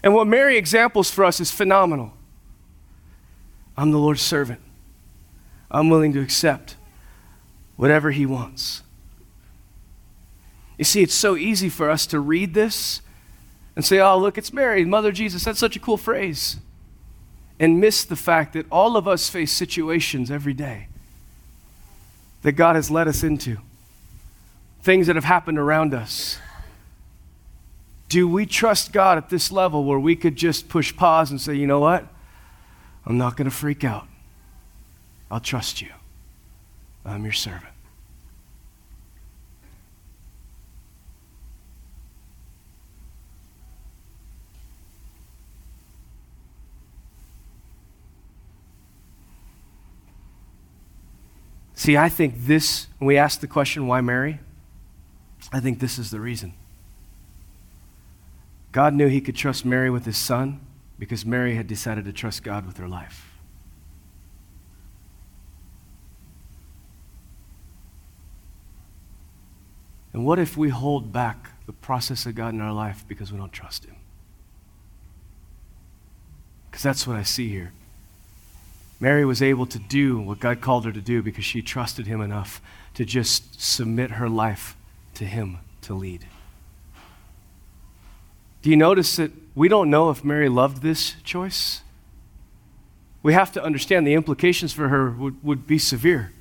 And 0.02 0.14
what 0.14 0.26
Mary 0.26 0.56
examples 0.56 1.10
for 1.10 1.26
us 1.26 1.40
is 1.40 1.50
phenomenal. 1.50 2.14
I'm 3.76 3.90
the 3.90 3.98
Lord's 3.98 4.22
servant. 4.22 4.62
I'm 5.70 5.90
willing 5.90 6.14
to 6.14 6.22
accept 6.22 6.76
whatever 7.76 8.12
he 8.12 8.24
wants. 8.24 8.82
You 10.78 10.84
see, 10.84 11.02
it's 11.02 11.14
so 11.14 11.36
easy 11.36 11.68
for 11.68 11.90
us 11.90 12.06
to 12.06 12.18
read 12.18 12.54
this 12.54 13.02
and 13.78 13.84
say, 13.84 14.00
oh, 14.00 14.18
look, 14.18 14.36
it's 14.36 14.52
Mary, 14.52 14.84
Mother 14.84 15.12
Jesus. 15.12 15.44
That's 15.44 15.60
such 15.60 15.76
a 15.76 15.78
cool 15.78 15.96
phrase. 15.96 16.56
And 17.60 17.80
miss 17.80 18.04
the 18.04 18.16
fact 18.16 18.54
that 18.54 18.66
all 18.72 18.96
of 18.96 19.06
us 19.06 19.28
face 19.28 19.52
situations 19.52 20.32
every 20.32 20.52
day 20.52 20.88
that 22.42 22.52
God 22.52 22.74
has 22.74 22.90
led 22.90 23.06
us 23.06 23.22
into, 23.22 23.58
things 24.82 25.06
that 25.06 25.14
have 25.14 25.26
happened 25.26 25.60
around 25.60 25.94
us. 25.94 26.40
Do 28.08 28.26
we 28.26 28.46
trust 28.46 28.92
God 28.92 29.16
at 29.16 29.30
this 29.30 29.52
level 29.52 29.84
where 29.84 30.00
we 30.00 30.16
could 30.16 30.34
just 30.34 30.68
push 30.68 30.96
pause 30.96 31.30
and 31.30 31.40
say, 31.40 31.54
you 31.54 31.68
know 31.68 31.78
what? 31.78 32.04
I'm 33.06 33.16
not 33.16 33.36
going 33.36 33.48
to 33.48 33.56
freak 33.56 33.84
out. 33.84 34.08
I'll 35.30 35.38
trust 35.38 35.80
you. 35.80 35.90
I'm 37.04 37.22
your 37.22 37.32
servant. 37.32 37.74
See, 51.78 51.96
I 51.96 52.08
think 52.08 52.34
this, 52.38 52.88
when 52.98 53.06
we 53.06 53.16
ask 53.16 53.38
the 53.38 53.46
question, 53.46 53.86
why 53.86 54.00
Mary? 54.00 54.40
I 55.52 55.60
think 55.60 55.78
this 55.78 55.96
is 55.96 56.10
the 56.10 56.18
reason. 56.18 56.54
God 58.72 58.94
knew 58.94 59.06
he 59.06 59.20
could 59.20 59.36
trust 59.36 59.64
Mary 59.64 59.88
with 59.88 60.04
his 60.04 60.16
son 60.16 60.58
because 60.98 61.24
Mary 61.24 61.54
had 61.54 61.68
decided 61.68 62.04
to 62.06 62.12
trust 62.12 62.42
God 62.42 62.66
with 62.66 62.78
her 62.78 62.88
life. 62.88 63.38
And 70.12 70.26
what 70.26 70.40
if 70.40 70.56
we 70.56 70.70
hold 70.70 71.12
back 71.12 71.52
the 71.66 71.72
process 71.72 72.26
of 72.26 72.34
God 72.34 72.54
in 72.54 72.60
our 72.60 72.72
life 72.72 73.04
because 73.06 73.30
we 73.30 73.38
don't 73.38 73.52
trust 73.52 73.84
him? 73.84 73.94
Because 76.68 76.82
that's 76.82 77.06
what 77.06 77.16
I 77.16 77.22
see 77.22 77.48
here. 77.48 77.72
Mary 79.00 79.24
was 79.24 79.40
able 79.40 79.66
to 79.66 79.78
do 79.78 80.18
what 80.18 80.40
God 80.40 80.60
called 80.60 80.84
her 80.84 80.92
to 80.92 81.00
do 81.00 81.22
because 81.22 81.44
she 81.44 81.62
trusted 81.62 82.06
him 82.06 82.20
enough 82.20 82.60
to 82.94 83.04
just 83.04 83.60
submit 83.60 84.12
her 84.12 84.28
life 84.28 84.76
to 85.14 85.24
him 85.24 85.58
to 85.82 85.94
lead. 85.94 86.26
Do 88.62 88.70
you 88.70 88.76
notice 88.76 89.16
that 89.16 89.30
we 89.54 89.68
don't 89.68 89.88
know 89.88 90.10
if 90.10 90.24
Mary 90.24 90.48
loved 90.48 90.82
this 90.82 91.14
choice? 91.22 91.82
We 93.22 93.32
have 93.32 93.52
to 93.52 93.62
understand 93.62 94.06
the 94.06 94.14
implications 94.14 94.72
for 94.72 94.88
her 94.88 95.10
would, 95.10 95.42
would 95.44 95.66
be 95.66 95.78
severe. 95.78 96.32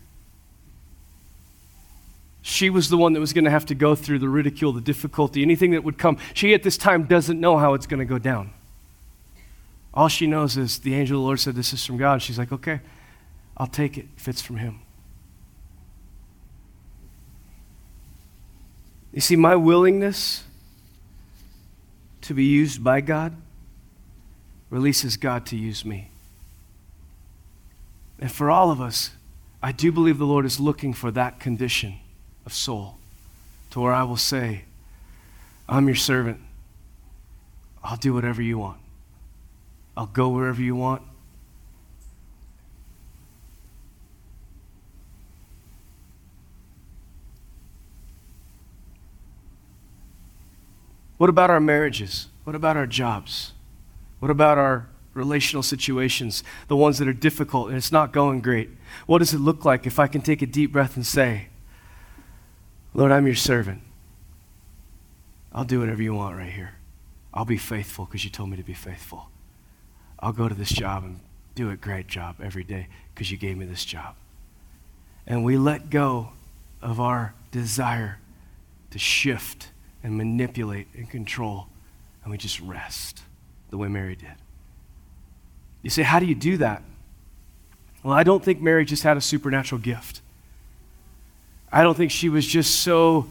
She 2.42 2.70
was 2.70 2.90
the 2.90 2.98
one 2.98 3.14
that 3.14 3.20
was 3.20 3.34
going 3.34 3.46
to 3.46 3.52
have 3.52 3.66
to 3.68 3.76
go 3.76 3.94
through 3.94 4.20
the 4.20 4.30
ridicule, 4.30 4.72
the 4.72 4.82
difficulty, 4.82 5.42
anything 5.42 5.72
that 5.72 5.84
would 5.84 5.98
come. 5.98 6.18
She 6.34 6.54
at 6.54 6.64
this 6.64 6.78
time 6.78 7.04
doesn't 7.04 7.40
know 7.40 7.58
how 7.58 7.74
it's 7.74 7.86
going 7.86 8.00
to 8.00 8.06
go 8.06 8.18
down. 8.18 8.52
All 9.98 10.10
she 10.10 10.28
knows 10.28 10.58
is 10.58 10.78
the 10.78 10.94
angel 10.94 11.18
of 11.18 11.22
the 11.22 11.26
Lord 11.26 11.40
said, 11.40 11.56
This 11.56 11.74
is 11.74 11.84
from 11.84 11.98
God. 11.98 12.22
She's 12.22 12.38
like, 12.38 12.52
Okay, 12.52 12.82
I'll 13.58 13.66
take 13.66 13.98
it 13.98 14.06
if 14.16 14.28
it's 14.28 14.44
from 14.44 14.58
Him. 14.58 14.80
You 19.12 19.22
see, 19.22 19.36
my 19.36 19.56
willingness 19.56 20.44
to 22.22 22.36
be 22.36 22.44
used 22.44 22.84
by 22.84 23.02
God 23.02 23.36
releases 24.70 25.18
God 25.18 25.48
to 25.48 25.56
use 25.56 25.84
me. 25.84 26.12
And 28.20 28.32
for 28.32 28.52
all 28.52 28.70
of 28.70 28.80
us, 28.80 29.10
I 29.64 29.72
do 29.72 29.92
believe 29.92 30.20
the 30.20 30.26
Lord 30.26 30.46
is 30.46 30.60
looking 30.60 30.94
for 30.94 31.10
that 31.10 31.40
condition 31.40 31.96
of 32.46 32.54
soul 32.54 32.98
to 33.72 33.80
where 33.80 33.94
I 33.94 34.04
will 34.04 34.16
say, 34.16 34.66
I'm 35.68 35.88
your 35.88 35.96
servant. 35.96 36.40
I'll 37.84 37.98
do 37.98 38.14
whatever 38.14 38.44
you 38.44 38.60
want. 38.60 38.78
I'll 39.98 40.06
go 40.06 40.30
wherever 40.30 40.62
you 40.62 40.76
want. 40.76 41.02
What 51.18 51.32
about 51.32 51.50
our 51.50 51.60
marriages? 51.60 52.28
What 52.44 52.56
about 52.56 52.78
our 52.78 52.86
jobs? 52.86 53.54
What 54.20 54.30
about 54.30 54.60
our 54.60 54.88
relational 55.16 55.64
situations, 55.64 56.44
the 56.68 56.76
ones 56.76 57.00
that 57.00 57.08
are 57.08 57.14
difficult 57.14 57.70
and 57.70 57.76
it's 57.78 57.92
not 57.92 58.14
going 58.14 58.42
great? 58.42 58.70
What 59.08 59.18
does 59.18 59.34
it 59.34 59.40
look 59.40 59.66
like 59.66 59.88
if 59.88 59.98
I 59.98 60.06
can 60.06 60.22
take 60.22 60.44
a 60.44 60.46
deep 60.46 60.72
breath 60.72 60.96
and 60.96 61.06
say, 61.06 61.48
Lord, 62.94 63.12
I'm 63.12 63.26
your 63.26 63.36
servant. 63.36 63.82
I'll 65.52 65.66
do 65.66 65.80
whatever 65.80 66.04
you 66.04 66.14
want 66.14 66.38
right 66.38 66.52
here. 66.52 66.76
I'll 67.34 67.46
be 67.46 67.58
faithful 67.58 68.06
because 68.06 68.24
you 68.24 68.30
told 68.30 68.52
me 68.52 68.58
to 68.58 68.64
be 68.64 68.74
faithful. 68.74 69.32
I'll 70.20 70.34
go 70.34 70.48
to 70.50 70.56
this 70.56 70.70
job 70.70 71.04
and 71.04 71.20
do 71.56 71.70
a 71.70 71.76
great 71.76 72.08
job 72.08 72.38
every 72.42 72.64
day 72.64 72.88
because 73.14 73.32
you 73.32 73.38
gave 73.38 73.58
me 73.58 73.66
this 73.66 73.86
job. 73.86 74.16
And 75.26 75.44
we 75.44 75.58
let 75.58 75.90
go 75.90 76.30
of 76.82 77.00
our 77.00 77.34
desire 77.52 78.20
to 78.92 79.00
shift 79.00 79.70
and 80.04 80.18
manipulate 80.18 80.88
and 80.96 81.10
control, 81.10 81.68
and 82.24 82.32
we 82.32 82.38
just 82.38 82.60
rest 82.60 83.24
the 83.70 83.78
way 83.78 83.88
Mary 83.88 84.16
did. 84.16 84.36
You 85.82 85.90
say, 85.90 86.04
How 86.04 86.20
do 86.20 86.26
you 86.26 86.36
do 86.36 86.58
that? 86.58 86.84
Well, 88.04 88.14
I 88.14 88.24
don't 88.24 88.44
think 88.44 88.62
Mary 88.62 88.86
just 88.86 89.04
had 89.04 89.18
a 89.18 89.22
supernatural 89.22 89.82
gift. 89.82 90.22
I 91.72 91.84
don't 91.84 91.98
think 91.98 92.12
she 92.12 92.30
was 92.30 92.46
just 92.48 92.80
so 92.80 93.28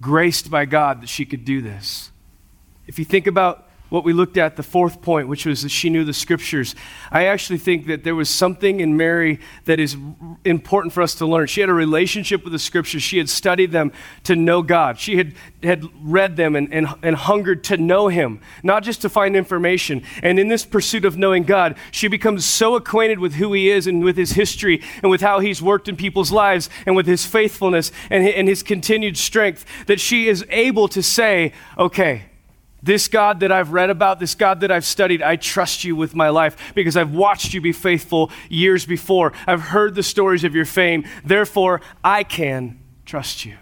graced 0.00 0.50
by 0.50 0.64
God 0.64 1.02
that 1.02 1.08
she 1.08 1.24
could 1.24 1.44
do 1.44 1.60
this. 1.60 2.10
If 2.86 2.98
you 2.98 3.04
think 3.04 3.26
about 3.26 3.65
what 3.88 4.04
we 4.04 4.12
looked 4.12 4.36
at, 4.36 4.56
the 4.56 4.62
fourth 4.62 5.00
point, 5.00 5.28
which 5.28 5.46
was 5.46 5.62
that 5.62 5.68
she 5.68 5.90
knew 5.90 6.04
the 6.04 6.12
scriptures. 6.12 6.74
I 7.10 7.26
actually 7.26 7.58
think 7.58 7.86
that 7.86 8.02
there 8.02 8.14
was 8.14 8.28
something 8.28 8.80
in 8.80 8.96
Mary 8.96 9.38
that 9.64 9.78
is 9.78 9.96
important 10.44 10.92
for 10.92 11.02
us 11.02 11.14
to 11.16 11.26
learn. 11.26 11.46
She 11.46 11.60
had 11.60 11.70
a 11.70 11.74
relationship 11.74 12.42
with 12.42 12.52
the 12.52 12.58
scriptures, 12.58 13.02
she 13.02 13.18
had 13.18 13.28
studied 13.28 13.70
them 13.70 13.92
to 14.24 14.34
know 14.34 14.62
God. 14.62 14.98
She 14.98 15.16
had, 15.16 15.34
had 15.62 15.84
read 16.02 16.36
them 16.36 16.56
and, 16.56 16.72
and, 16.72 16.88
and 17.02 17.14
hungered 17.16 17.62
to 17.64 17.76
know 17.76 18.08
Him, 18.08 18.40
not 18.62 18.82
just 18.82 19.02
to 19.02 19.08
find 19.08 19.36
information. 19.36 20.02
And 20.22 20.38
in 20.38 20.48
this 20.48 20.64
pursuit 20.64 21.04
of 21.04 21.16
knowing 21.16 21.44
God, 21.44 21.76
she 21.92 22.08
becomes 22.08 22.44
so 22.44 22.74
acquainted 22.74 23.20
with 23.20 23.34
who 23.34 23.52
He 23.52 23.70
is 23.70 23.86
and 23.86 24.02
with 24.02 24.16
His 24.16 24.32
history 24.32 24.82
and 25.02 25.10
with 25.10 25.20
how 25.20 25.38
He's 25.38 25.62
worked 25.62 25.88
in 25.88 25.96
people's 25.96 26.32
lives 26.32 26.68
and 26.86 26.96
with 26.96 27.06
His 27.06 27.24
faithfulness 27.24 27.92
and, 28.10 28.26
and 28.26 28.48
His 28.48 28.62
continued 28.62 29.16
strength 29.16 29.64
that 29.86 30.00
she 30.00 30.28
is 30.28 30.44
able 30.50 30.88
to 30.88 31.02
say, 31.02 31.52
okay, 31.78 32.24
this 32.82 33.08
God 33.08 33.40
that 33.40 33.50
I've 33.50 33.72
read 33.72 33.90
about, 33.90 34.20
this 34.20 34.34
God 34.34 34.60
that 34.60 34.70
I've 34.70 34.84
studied, 34.84 35.22
I 35.22 35.36
trust 35.36 35.84
you 35.84 35.96
with 35.96 36.14
my 36.14 36.28
life 36.28 36.74
because 36.74 36.96
I've 36.96 37.12
watched 37.12 37.54
you 37.54 37.60
be 37.60 37.72
faithful 37.72 38.30
years 38.48 38.86
before. 38.86 39.32
I've 39.46 39.60
heard 39.60 39.94
the 39.94 40.02
stories 40.02 40.44
of 40.44 40.54
your 40.54 40.64
fame. 40.64 41.04
Therefore, 41.24 41.80
I 42.04 42.22
can 42.22 42.78
trust 43.04 43.44
you. 43.44 43.56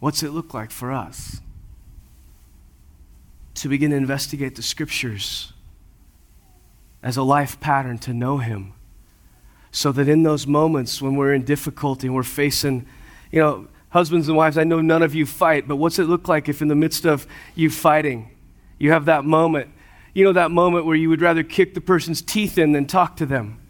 What's 0.00 0.22
it 0.22 0.30
look 0.30 0.54
like 0.54 0.70
for 0.70 0.90
us? 0.90 1.40
To 3.56 3.68
begin 3.68 3.90
to 3.90 3.96
investigate 3.96 4.56
the 4.56 4.62
scriptures 4.62 5.52
as 7.02 7.16
a 7.16 7.22
life 7.22 7.60
pattern 7.60 7.98
to 7.98 8.14
know 8.14 8.38
Him. 8.38 8.72
So 9.70 9.92
that 9.92 10.08
in 10.08 10.22
those 10.22 10.46
moments 10.46 11.00
when 11.00 11.14
we're 11.14 11.34
in 11.34 11.44
difficulty 11.44 12.08
and 12.08 12.16
we're 12.16 12.22
facing, 12.22 12.86
you 13.30 13.40
know, 13.40 13.68
Husbands 13.90 14.28
and 14.28 14.36
wives, 14.36 14.56
I 14.56 14.64
know 14.64 14.80
none 14.80 15.02
of 15.02 15.14
you 15.14 15.26
fight, 15.26 15.66
but 15.66 15.76
what's 15.76 15.98
it 15.98 16.04
look 16.04 16.28
like 16.28 16.48
if 16.48 16.62
in 16.62 16.68
the 16.68 16.76
midst 16.76 17.04
of 17.04 17.26
you 17.54 17.70
fighting, 17.70 18.30
you 18.78 18.92
have 18.92 19.04
that 19.06 19.24
moment? 19.24 19.70
You 20.14 20.24
know, 20.24 20.32
that 20.32 20.50
moment 20.50 20.86
where 20.86 20.96
you 20.96 21.08
would 21.08 21.20
rather 21.20 21.42
kick 21.42 21.74
the 21.74 21.80
person's 21.80 22.22
teeth 22.22 22.56
in 22.56 22.72
than 22.72 22.86
talk 22.86 23.16
to 23.16 23.26
them? 23.26 23.60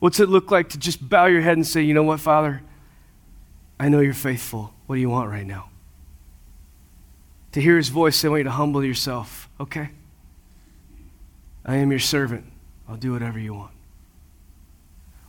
What's 0.00 0.20
it 0.20 0.28
look 0.28 0.50
like 0.50 0.68
to 0.70 0.78
just 0.78 1.08
bow 1.08 1.26
your 1.26 1.40
head 1.40 1.56
and 1.56 1.66
say, 1.66 1.82
You 1.82 1.94
know 1.94 2.02
what, 2.02 2.20
Father? 2.20 2.62
I 3.78 3.88
know 3.88 4.00
you're 4.00 4.14
faithful. 4.14 4.74
What 4.86 4.96
do 4.96 5.00
you 5.00 5.10
want 5.10 5.30
right 5.30 5.46
now? 5.46 5.70
To 7.52 7.60
hear 7.60 7.76
his 7.76 7.88
voice 7.88 8.24
I 8.24 8.28
want 8.28 8.40
you 8.40 8.44
to 8.44 8.50
humble 8.50 8.84
yourself. 8.84 9.48
Okay? 9.58 9.90
I 11.64 11.76
am 11.76 11.90
your 11.90 12.00
servant. 12.00 12.44
I'll 12.88 12.96
do 12.96 13.12
whatever 13.12 13.38
you 13.38 13.54
want. 13.54 13.72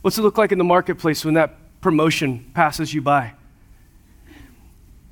What's 0.02 0.18
it 0.18 0.22
look 0.22 0.38
like 0.38 0.52
in 0.52 0.58
the 0.58 0.64
marketplace 0.64 1.24
when 1.24 1.34
that 1.34 1.56
promotion 1.80 2.50
passes 2.52 2.92
you 2.92 3.00
by? 3.00 3.32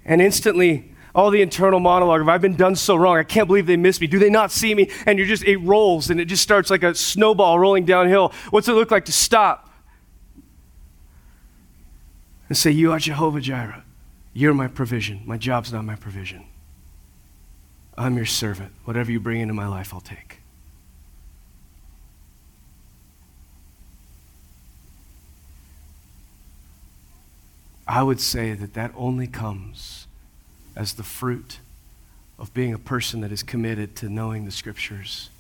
And 0.05 0.21
instantly, 0.21 0.95
all 1.15 1.31
the 1.31 1.43
internal 1.43 1.81
monologue 1.81 2.21
of 2.21 2.29
I've 2.29 2.43
been 2.43 2.57
done 2.57 2.75
so 2.75 2.97
wrong. 2.97 3.17
I 3.17 3.23
can't 3.23 3.47
believe 3.47 3.67
they 3.67 3.77
missed 3.77 4.01
me. 4.01 4.07
Do 4.07 4.19
they 4.19 4.31
not 4.31 4.51
see 4.51 4.75
me? 4.75 4.91
And 5.07 5.19
you're 5.19 5.29
just, 5.29 5.45
it 5.45 5.59
rolls 5.59 6.11
and 6.11 6.21
it 6.21 6.25
just 6.27 6.43
starts 6.43 6.71
like 6.71 6.83
a 6.83 6.95
snowball 6.95 7.59
rolling 7.59 7.85
downhill. 7.85 8.33
What's 8.51 8.69
it 8.69 8.73
look 8.73 8.91
like 8.91 9.05
to 9.07 9.13
stop 9.13 9.71
and 12.49 12.59
say, 12.59 12.71
You 12.71 12.93
are 12.93 12.99
Jehovah 12.99 13.41
Jireh. 13.41 13.85
You're 14.33 14.55
my 14.55 14.67
provision. 14.67 15.23
My 15.25 15.39
job's 15.39 15.73
not 15.73 15.85
my 15.85 15.95
provision. 15.95 16.47
I'm 17.97 18.17
your 18.17 18.27
servant. 18.27 18.73
Whatever 18.85 19.13
you 19.13 19.21
bring 19.21 19.41
into 19.41 19.55
my 19.55 19.69
life, 19.69 19.95
I'll 19.95 20.01
take. 20.01 20.41
I 27.87 28.03
would 28.03 28.21
say 28.21 28.55
that 28.55 28.75
that 28.75 28.93
only 28.97 29.27
comes 29.27 30.07
as 30.75 30.95
the 30.95 31.03
fruit 31.03 31.59
of 32.39 32.53
being 32.55 32.73
a 32.73 32.79
person 32.79 33.21
that 33.21 33.31
is 33.31 33.43
committed 33.43 33.95
to 33.97 34.09
knowing 34.09 34.45
the 34.45 34.51
scriptures, 34.51 35.31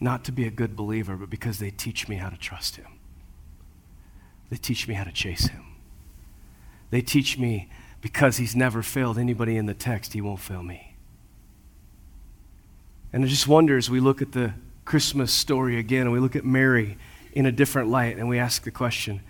not 0.00 0.24
to 0.24 0.32
be 0.32 0.46
a 0.46 0.50
good 0.50 0.76
believer, 0.76 1.16
but 1.16 1.28
because 1.28 1.58
they 1.58 1.70
teach 1.70 2.08
me 2.08 2.16
how 2.16 2.28
to 2.28 2.36
trust 2.36 2.76
Him. 2.76 2.86
They 4.50 4.56
teach 4.56 4.86
me 4.86 4.94
how 4.94 5.04
to 5.04 5.12
chase 5.12 5.48
Him. 5.48 5.64
They 6.90 7.00
teach 7.00 7.36
me 7.36 7.68
because 8.00 8.36
He's 8.36 8.54
never 8.54 8.82
failed 8.82 9.18
anybody 9.18 9.56
in 9.56 9.66
the 9.66 9.74
text, 9.74 10.12
He 10.12 10.20
won't 10.20 10.40
fail 10.40 10.62
me. 10.62 10.94
And 13.12 13.24
I 13.24 13.28
just 13.28 13.48
wonder 13.48 13.76
as 13.76 13.90
we 13.90 14.00
look 14.00 14.22
at 14.22 14.32
the 14.32 14.52
Christmas 14.84 15.32
story 15.32 15.78
again 15.78 16.02
and 16.02 16.12
we 16.12 16.20
look 16.20 16.36
at 16.36 16.44
Mary 16.44 16.96
in 17.32 17.44
a 17.44 17.52
different 17.52 17.88
light 17.88 18.16
and 18.16 18.28
we 18.28 18.38
ask 18.38 18.62
the 18.62 18.70
question, 18.70 19.20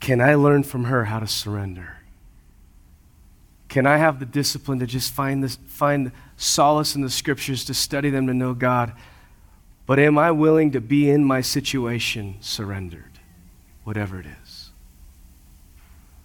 can 0.00 0.20
I 0.20 0.34
learn 0.34 0.62
from 0.62 0.84
her 0.84 1.04
how 1.04 1.20
to 1.20 1.26
surrender? 1.26 1.98
Can 3.68 3.86
I 3.86 3.98
have 3.98 4.18
the 4.18 4.26
discipline 4.26 4.80
to 4.80 4.86
just 4.86 5.12
find, 5.12 5.44
this, 5.44 5.56
find 5.68 6.10
solace 6.36 6.96
in 6.96 7.02
the 7.02 7.10
scriptures, 7.10 7.64
to 7.66 7.74
study 7.74 8.10
them, 8.10 8.26
to 8.26 8.34
know 8.34 8.54
God? 8.54 8.92
But 9.86 9.98
am 9.98 10.18
I 10.18 10.32
willing 10.32 10.72
to 10.72 10.80
be 10.80 11.08
in 11.08 11.24
my 11.24 11.40
situation 11.40 12.36
surrendered, 12.40 13.20
whatever 13.84 14.18
it 14.18 14.26
is? 14.42 14.70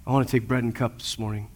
I 0.07 0.11
want 0.11 0.27
to 0.27 0.31
take 0.31 0.47
bread 0.47 0.63
and 0.63 0.73
cup 0.73 0.97
this 0.97 1.19
morning. 1.19 1.49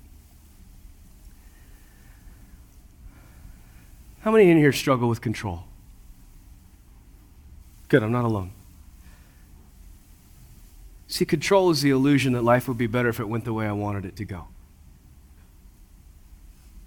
How 4.22 4.32
many 4.32 4.52
in 4.52 4.58
here 4.58 4.74
struggle 4.74 5.08
with 5.08 5.22
control? 5.22 5.64
Good, 7.88 8.04
I'm 8.04 8.12
not 8.12 8.26
alone. 8.26 8.52
See, 11.10 11.26
control 11.26 11.72
is 11.72 11.82
the 11.82 11.90
illusion 11.90 12.34
that 12.34 12.44
life 12.44 12.68
would 12.68 12.78
be 12.78 12.88
better 12.88 13.10
if 13.10 13.20
it 13.20 13.28
went 13.28 13.44
the 13.44 13.52
way 13.52 13.66
I 13.66 13.72
wanted 13.72 14.06
it 14.06 14.16
to 14.18 14.26
go. 14.26 14.48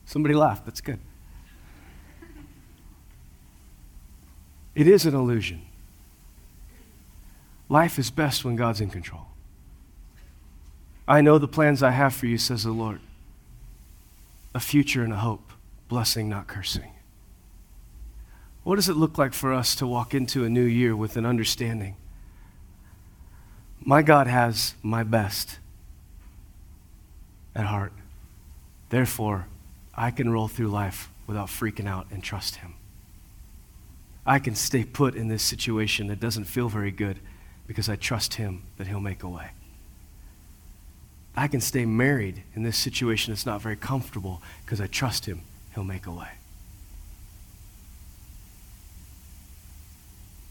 Somebody 0.07 0.35
laughed. 0.35 0.65
That's 0.65 0.81
good. 0.81 1.01
It 4.77 4.87
is 4.87 5.05
an 5.07 5.15
illusion. 5.15 5.63
Life 7.69 7.99
is 7.99 8.11
best 8.11 8.45
when 8.45 8.55
God's 8.55 8.81
in 8.81 8.91
control. 8.91 9.27
I 11.09 11.21
know 11.21 11.39
the 11.39 11.49
plans 11.49 11.83
I 11.83 11.91
have 11.91 12.15
for 12.15 12.27
you, 12.27 12.39
says 12.39 12.63
the 12.63 12.71
Lord 12.71 13.01
a 14.55 14.61
future 14.61 15.03
and 15.03 15.15
a 15.15 15.17
hope, 15.17 15.51
blessing, 15.89 16.29
not 16.29 16.47
cursing. 16.47 16.93
What 18.65 18.77
does 18.77 18.89
it 18.89 18.97
look 18.97 19.17
like 19.17 19.33
for 19.33 19.53
us 19.53 19.75
to 19.77 19.87
walk 19.87 20.15
into 20.15 20.45
a 20.45 20.51
new 20.51 20.65
year 20.65 20.95
with 20.95 21.17
an 21.17 21.25
understanding 21.25 21.97
my 23.85 24.03
God 24.03 24.27
has 24.29 24.75
my 24.83 25.03
best 25.03 25.59
at 27.55 27.67
heart. 27.67 27.93
Therefore, 28.91 29.47
I 29.95 30.11
can 30.11 30.31
roll 30.31 30.49
through 30.49 30.69
life 30.69 31.11
without 31.27 31.49
freaking 31.49 31.89
out 31.89 32.07
and 32.11 32.23
trust 32.23 32.57
Him. 32.57 32.75
I 34.25 34.39
can 34.39 34.55
stay 34.55 34.85
put 34.85 35.15
in 35.15 35.29
this 35.29 35.43
situation 35.43 36.07
that 36.07 36.21
doesn't 36.21 36.45
feel 36.45 36.69
very 36.69 36.93
good 36.93 37.19
because 37.67 37.89
I 37.89 37.97
trust 37.97 38.35
Him 38.35 38.63
that 38.77 38.87
He'll 38.87 39.01
make 39.01 39.23
a 39.23 39.29
way. 39.29 39.51
I 41.35 41.49
can 41.49 41.61
stay 41.61 41.85
married 41.85 42.45
in 42.55 42.63
this 42.63 42.77
situation 42.77 43.33
that's 43.33 43.47
not 43.47 43.63
very 43.63 43.77
comfortable 43.77 44.43
because 44.65 44.81
I 44.81 44.87
trust 44.87 45.27
Him, 45.27 45.41
He'll 45.75 45.85
make 45.85 46.07
a 46.07 46.13
way. 46.13 46.29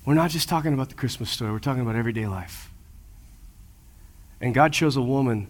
We're 0.03 0.15
not 0.15 0.31
just 0.31 0.49
talking 0.49 0.73
about 0.73 0.89
the 0.89 0.95
Christmas 0.95 1.29
story, 1.29 1.51
we're 1.51 1.59
talking 1.59 1.81
about 1.81 1.95
everyday 1.95 2.27
life. 2.27 2.71
And 4.41 4.53
God 4.53 4.73
chose 4.73 4.97
a 4.97 5.01
woman 5.01 5.47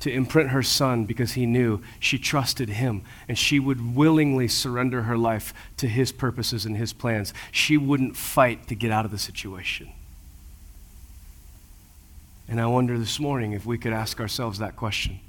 to 0.00 0.12
imprint 0.12 0.50
her 0.50 0.62
son 0.62 1.06
because 1.06 1.32
he 1.32 1.46
knew 1.46 1.80
she 1.98 2.18
trusted 2.18 2.68
him 2.68 3.02
and 3.28 3.38
she 3.38 3.58
would 3.58 3.94
willingly 3.94 4.48
surrender 4.48 5.04
her 5.04 5.16
life 5.16 5.54
to 5.78 5.88
his 5.88 6.12
purposes 6.12 6.66
and 6.66 6.76
his 6.76 6.92
plans. 6.92 7.32
She 7.52 7.78
wouldn't 7.78 8.16
fight 8.16 8.66
to 8.68 8.74
get 8.74 8.90
out 8.90 9.04
of 9.04 9.10
the 9.10 9.18
situation. 9.18 9.92
And 12.48 12.60
I 12.60 12.66
wonder 12.66 12.98
this 12.98 13.18
morning 13.18 13.52
if 13.52 13.64
we 13.64 13.78
could 13.78 13.92
ask 13.92 14.20
ourselves 14.20 14.58
that 14.58 14.76
question 14.76 15.20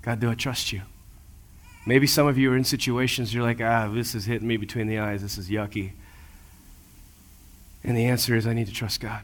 God, 0.00 0.20
do 0.20 0.30
I 0.30 0.34
trust 0.34 0.72
you? 0.72 0.82
Maybe 1.86 2.06
some 2.06 2.26
of 2.26 2.38
you 2.38 2.50
are 2.52 2.56
in 2.56 2.64
situations 2.64 3.34
you're 3.34 3.42
like, 3.42 3.60
ah, 3.60 3.90
this 3.92 4.14
is 4.14 4.24
hitting 4.24 4.48
me 4.48 4.56
between 4.56 4.86
the 4.86 4.98
eyes. 4.98 5.20
This 5.20 5.36
is 5.36 5.50
yucky. 5.50 5.92
And 7.82 7.96
the 7.96 8.06
answer 8.06 8.34
is, 8.34 8.46
I 8.46 8.54
need 8.54 8.66
to 8.68 8.72
trust 8.72 9.00
God. 9.00 9.22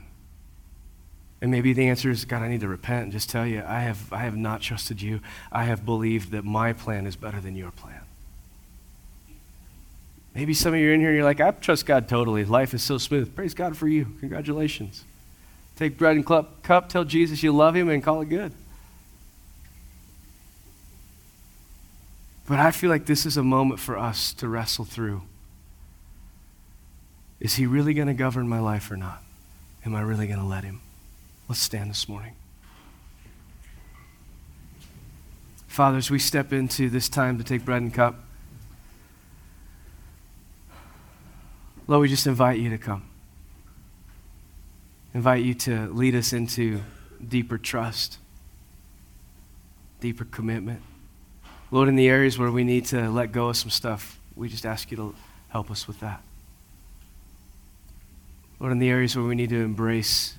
And 1.42 1.50
maybe 1.50 1.72
the 1.72 1.88
answer 1.88 2.11
is, 2.11 2.24
God, 2.24 2.42
I 2.42 2.48
need 2.48 2.61
to 2.61 2.68
repent 2.68 3.05
and 3.05 3.12
just 3.12 3.31
tell 3.31 3.46
you, 3.46 3.62
I 3.66 3.81
have, 3.81 4.12
I 4.12 4.18
have 4.18 4.37
not 4.37 4.61
trusted 4.61 5.00
you. 5.00 5.20
I 5.50 5.64
have 5.64 5.87
believed 5.87 6.33
that 6.33 6.44
my 6.44 6.72
plan 6.74 7.07
is 7.07 7.16
better 7.16 7.40
than 7.40 7.57
your 7.57 7.70
plan. 7.70 8.03
Maybe 10.35 10.55
some 10.55 10.74
of 10.74 10.81
you 10.81 10.90
are 10.90 10.92
in 10.92 11.00
here 11.00 11.09
and 11.09 11.16
you're 11.16 11.24
like, 11.24 11.40
I 11.40 11.50
trust 11.53 11.87
God 11.87 12.09
totally. 12.09 12.44
Life 12.44 12.74
is 12.74 12.83
so 12.83 12.98
smooth. 12.98 13.35
Praise 13.35 13.55
God 13.55 13.76
for 13.76 13.88
you. 13.88 14.07
Congratulations. 14.20 15.05
Take 15.76 15.96
bread 15.96 16.16
and 16.16 16.26
cup, 16.26 16.88
tell 16.88 17.05
Jesus 17.05 17.42
you 17.42 17.53
love 17.53 17.74
him, 17.74 17.88
and 17.88 18.03
call 18.03 18.20
it 18.20 18.29
good. 18.29 18.53
But 22.46 22.59
I 22.59 22.70
feel 22.70 22.90
like 22.90 23.07
this 23.07 23.24
is 23.24 23.37
a 23.37 23.42
moment 23.42 23.81
for 23.81 23.96
us 23.96 24.35
to 24.35 24.48
wrestle 24.48 24.85
through. 24.85 25.22
Is 27.40 27.55
he 27.55 27.64
really 27.64 27.94
going 27.94 28.09
to 28.09 28.14
govern 28.14 28.46
my 28.46 28.61
life 28.61 28.90
or 28.90 28.96
not? 28.96 29.22
Am 29.87 29.94
I 29.94 30.03
really 30.03 30.26
going 30.26 30.38
to 30.38 30.44
let 30.44 30.64
him? 30.64 30.83
Let's 31.50 31.62
stand 31.62 31.90
this 31.90 32.08
morning. 32.08 32.34
Father, 35.66 35.98
as 35.98 36.08
we 36.08 36.20
step 36.20 36.52
into 36.52 36.88
this 36.88 37.08
time 37.08 37.38
to 37.38 37.44
take 37.44 37.64
bread 37.64 37.82
and 37.82 37.92
cup, 37.92 38.20
Lord, 41.88 42.02
we 42.02 42.08
just 42.08 42.28
invite 42.28 42.60
you 42.60 42.70
to 42.70 42.78
come. 42.78 43.02
Invite 45.12 45.42
you 45.42 45.54
to 45.54 45.88
lead 45.92 46.14
us 46.14 46.32
into 46.32 46.82
deeper 47.28 47.58
trust, 47.58 48.18
deeper 49.98 50.26
commitment. 50.26 50.82
Lord, 51.72 51.88
in 51.88 51.96
the 51.96 52.08
areas 52.08 52.38
where 52.38 52.52
we 52.52 52.62
need 52.62 52.86
to 52.86 53.10
let 53.10 53.32
go 53.32 53.48
of 53.48 53.56
some 53.56 53.70
stuff, 53.70 54.20
we 54.36 54.48
just 54.48 54.64
ask 54.64 54.92
you 54.92 54.96
to 54.98 55.14
help 55.48 55.68
us 55.72 55.88
with 55.88 55.98
that. 55.98 56.22
Lord, 58.60 58.70
in 58.70 58.78
the 58.78 58.88
areas 58.88 59.16
where 59.16 59.24
we 59.24 59.34
need 59.34 59.50
to 59.50 59.60
embrace 59.64 60.36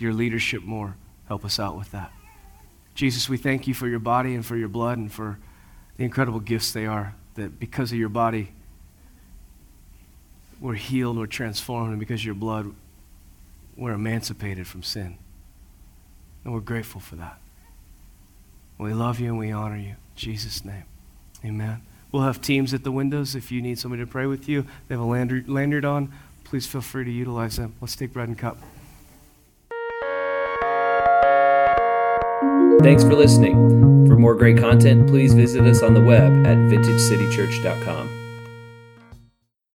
your 0.00 0.12
leadership 0.12 0.62
more, 0.62 0.96
help 1.26 1.44
us 1.44 1.58
out 1.58 1.76
with 1.76 1.90
that. 1.92 2.12
Jesus, 2.94 3.28
we 3.28 3.36
thank 3.36 3.66
you 3.66 3.74
for 3.74 3.86
your 3.86 3.98
body 3.98 4.34
and 4.34 4.44
for 4.44 4.56
your 4.56 4.68
blood 4.68 4.98
and 4.98 5.12
for 5.12 5.38
the 5.96 6.04
incredible 6.04 6.40
gifts 6.40 6.72
they 6.72 6.86
are, 6.86 7.14
that 7.34 7.60
because 7.60 7.92
of 7.92 7.98
your 7.98 8.08
body, 8.08 8.50
we're 10.60 10.74
healed, 10.74 11.16
we're 11.16 11.26
transformed, 11.26 11.90
and 11.90 12.00
because 12.00 12.20
of 12.20 12.26
your 12.26 12.34
blood, 12.34 12.74
we're 13.76 13.92
emancipated 13.92 14.66
from 14.66 14.82
sin. 14.82 15.16
And 16.44 16.52
we're 16.52 16.60
grateful 16.60 17.00
for 17.00 17.16
that. 17.16 17.38
We 18.78 18.92
love 18.92 19.20
you 19.20 19.28
and 19.28 19.38
we 19.38 19.52
honor 19.52 19.76
you. 19.76 19.90
In 19.90 19.96
Jesus' 20.16 20.64
name. 20.64 20.84
Amen. 21.44 21.82
We'll 22.10 22.22
have 22.22 22.40
teams 22.40 22.72
at 22.74 22.84
the 22.84 22.92
windows 22.92 23.34
if 23.34 23.52
you 23.52 23.60
need 23.60 23.78
somebody 23.78 24.02
to 24.02 24.06
pray 24.06 24.26
with 24.26 24.48
you. 24.48 24.62
They 24.88 24.94
have 24.94 25.00
a 25.00 25.04
lanyard, 25.04 25.84
on 25.84 26.12
please 26.44 26.66
feel 26.66 26.80
free 26.80 27.04
to 27.04 27.10
utilize 27.10 27.56
them. 27.56 27.74
Let's 27.80 27.94
take 27.94 28.12
bread 28.12 28.28
and 28.28 28.38
cup. 28.38 28.56
Thanks 32.80 33.02
for 33.02 33.14
listening. 33.14 34.06
For 34.06 34.16
more 34.16 34.34
great 34.34 34.58
content, 34.58 35.08
please 35.08 35.34
visit 35.34 35.62
us 35.62 35.82
on 35.82 35.94
the 35.94 36.00
web 36.00 36.46
at 36.46 36.56
vintagecitychurch.com. 36.56 38.27